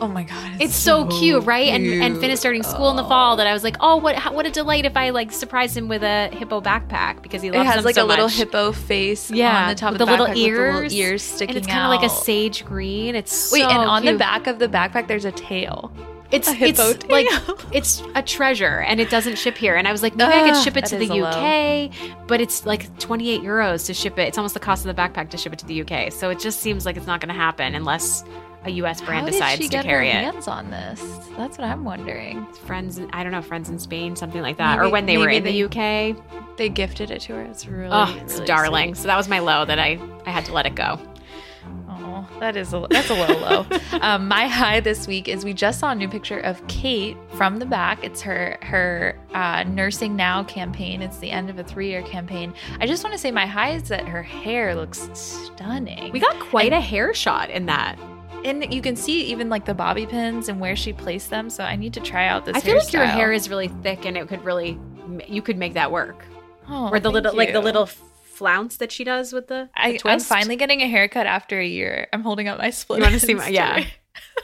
[0.00, 1.68] Oh my god, It's so, cute, right?
[1.68, 3.36] And and Finn is starting school in the fall.
[3.36, 5.88] That I was like, oh, what how, what a delight if I like surprised him
[5.88, 9.30] with a hippo backpack because he loves It has like so a little hippo face
[9.30, 11.22] Yeah, on the top with of the, the little backpack with the ears, little ears
[11.22, 13.14] sticking and it's kind of like a sage green.
[13.14, 15.92] It's Wait, so and on the back of the backpack, there's a tail.
[16.30, 17.26] It's it's like
[17.72, 19.76] it's a treasure and it doesn't ship here.
[19.76, 21.28] And I was like, maybe I could ship it to the low.
[21.28, 24.28] UK, but it's like 28 euros to ship it.
[24.28, 26.12] It's almost the cost of the backpack to ship it to the UK.
[26.12, 28.24] So it just seems like it's not going to happen unless
[28.64, 30.24] a US brand How decides did she to get carry her it.
[30.24, 31.00] hands on this?
[31.36, 32.46] That's what I'm wondering.
[32.66, 35.44] Friends, I don't know, friends in Spain, something like that, or when they were in
[35.44, 36.16] they- the UK.
[36.56, 37.42] They gifted it to her.
[37.42, 38.94] It's really, Oh, it's really darling.
[38.94, 39.02] sweet.
[39.02, 40.98] So that was my low that I I had to let it go.
[41.88, 43.66] Oh, that is a that's a low low.
[44.00, 47.58] um, my high this week is we just saw a new picture of Kate from
[47.58, 48.02] the back.
[48.02, 51.02] It's her her uh, nursing now campaign.
[51.02, 52.52] It's the end of a three year campaign.
[52.80, 56.12] I just want to say my high is that her hair looks stunning.
[56.12, 57.98] We got quite a hair shot in that.
[58.44, 61.48] and you can see even like the bobby pins and where she placed them.
[61.48, 62.56] So I need to try out this.
[62.56, 64.78] I feel like your hair is really thick and it could really
[65.28, 66.24] you could make that work.
[66.68, 67.88] Oh, or the little like the little
[68.34, 71.66] flounce that she does with the, the I, I'm finally getting a haircut after a
[71.66, 72.08] year.
[72.12, 72.98] I'm holding up my split.
[72.98, 73.76] You want to see my yeah?
[73.76, 73.88] today.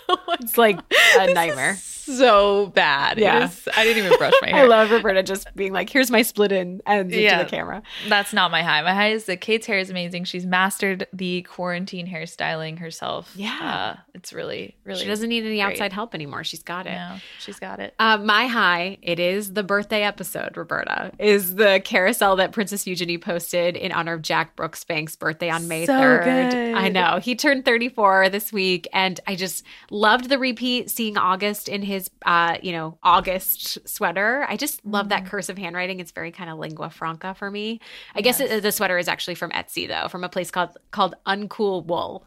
[0.09, 0.80] Oh it's like
[1.18, 1.78] a nightmare.
[2.18, 3.18] So bad.
[3.18, 3.44] Yeah.
[3.44, 4.64] is- I didn't even brush my hair.
[4.64, 7.42] I love Roberta just being like, "Here's my split in and into Yeah.
[7.42, 8.82] the camera." That's not my high.
[8.82, 10.24] My high is that Kate's hair is amazing.
[10.24, 13.32] She's mastered the quarantine hairstyling herself.
[13.34, 13.94] Yeah.
[13.96, 15.00] Uh, it's really, really.
[15.00, 15.72] She doesn't need any great.
[15.72, 16.44] outside help anymore.
[16.44, 16.92] She's got it.
[16.94, 17.94] No, she's got it.
[17.98, 23.18] Uh, my high, it is the birthday episode, Roberta, is the carousel that Princess Eugenie
[23.18, 26.24] posted in honor of Jack Brooksbank's birthday on May So 3rd.
[26.24, 26.74] good.
[26.74, 27.18] I know.
[27.22, 31.99] He turned 34 this week, and I just loved the repeat, seeing August in his,
[32.24, 34.46] uh, you know, August sweater.
[34.48, 35.26] I just love that Mm.
[35.28, 36.01] cursive handwriting.
[36.01, 37.80] It's very kind of lingua franca for me.
[38.14, 41.14] I guess it, the sweater is actually from Etsy, though, from a place called called
[41.26, 42.26] Uncool Wool.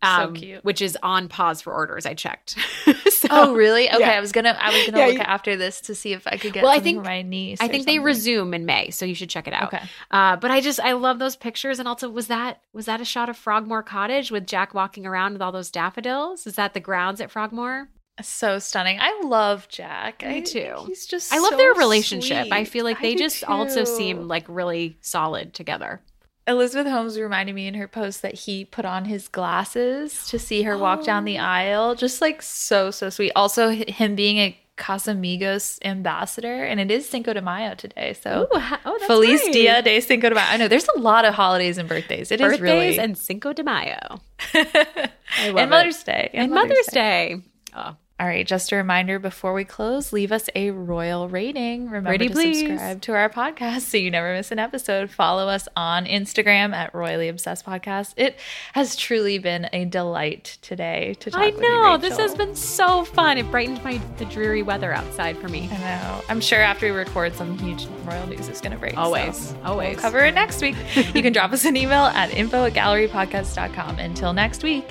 [0.00, 0.62] um, cute.
[0.64, 2.06] Which is on pause for orders.
[2.06, 2.56] I checked.
[3.18, 3.88] So- oh, really?
[3.90, 4.10] Okay, yeah.
[4.12, 6.36] I was gonna, I was gonna Yeah, look you- after this to see if I
[6.36, 7.58] could get Well, I think- for my niece.
[7.60, 9.74] I think they resume in May, so you should check it out.
[9.74, 9.82] Okay.
[10.12, 13.04] Uh, but I just I love those pictures, and also was that was that a
[13.04, 16.46] shot of Frogmore Cottage with Jack walking around with all those daffodils?
[16.46, 17.88] Is that the grounds at Frogmore?
[18.22, 18.98] So stunning.
[19.00, 20.22] I love Jack.
[20.22, 20.74] Me I, too.
[20.86, 21.32] He's just.
[21.32, 22.48] I love so their relationship.
[22.50, 26.00] I feel like they just also seem like really solid together.
[26.48, 30.62] Elizabeth Holmes reminded me in her post that he put on his glasses to see
[30.62, 31.42] her walk down the oh.
[31.42, 31.94] aisle.
[31.94, 33.32] Just like so, so sweet.
[33.36, 38.14] Also, h- him being a Casamigos ambassador, and it is Cinco de Mayo today.
[38.14, 39.52] So, Ooh, ha- oh, that's Feliz right.
[39.52, 40.46] Dia de Cinco de Mayo.
[40.48, 42.30] I know there's a lot of holidays and birthdays.
[42.32, 44.20] It is Birthdays really and Cinco de Mayo.
[44.54, 46.06] I love and Mother's it.
[46.06, 47.42] Day And, Mother's Day.
[47.74, 51.84] Oh, All right, just a reminder before we close, leave us a royal rating.
[51.84, 52.58] Remember Pretty to please.
[52.68, 55.08] subscribe to our podcast so you never miss an episode.
[55.08, 58.14] Follow us on Instagram at Royally Obsessed Podcast.
[58.16, 58.36] It
[58.72, 61.96] has truly been a delight today to talk I with you, know.
[61.96, 63.38] This has been so fun.
[63.38, 65.68] It brightened my the dreary weather outside for me.
[65.70, 66.24] I know.
[66.28, 68.94] I'm sure after we record, some huge royal news is going to break.
[68.94, 69.90] so Always, always.
[69.94, 70.74] We'll cover it next week.
[71.14, 74.00] you can drop us an email at info at gallerypodcast.com.
[74.00, 74.90] Until next week,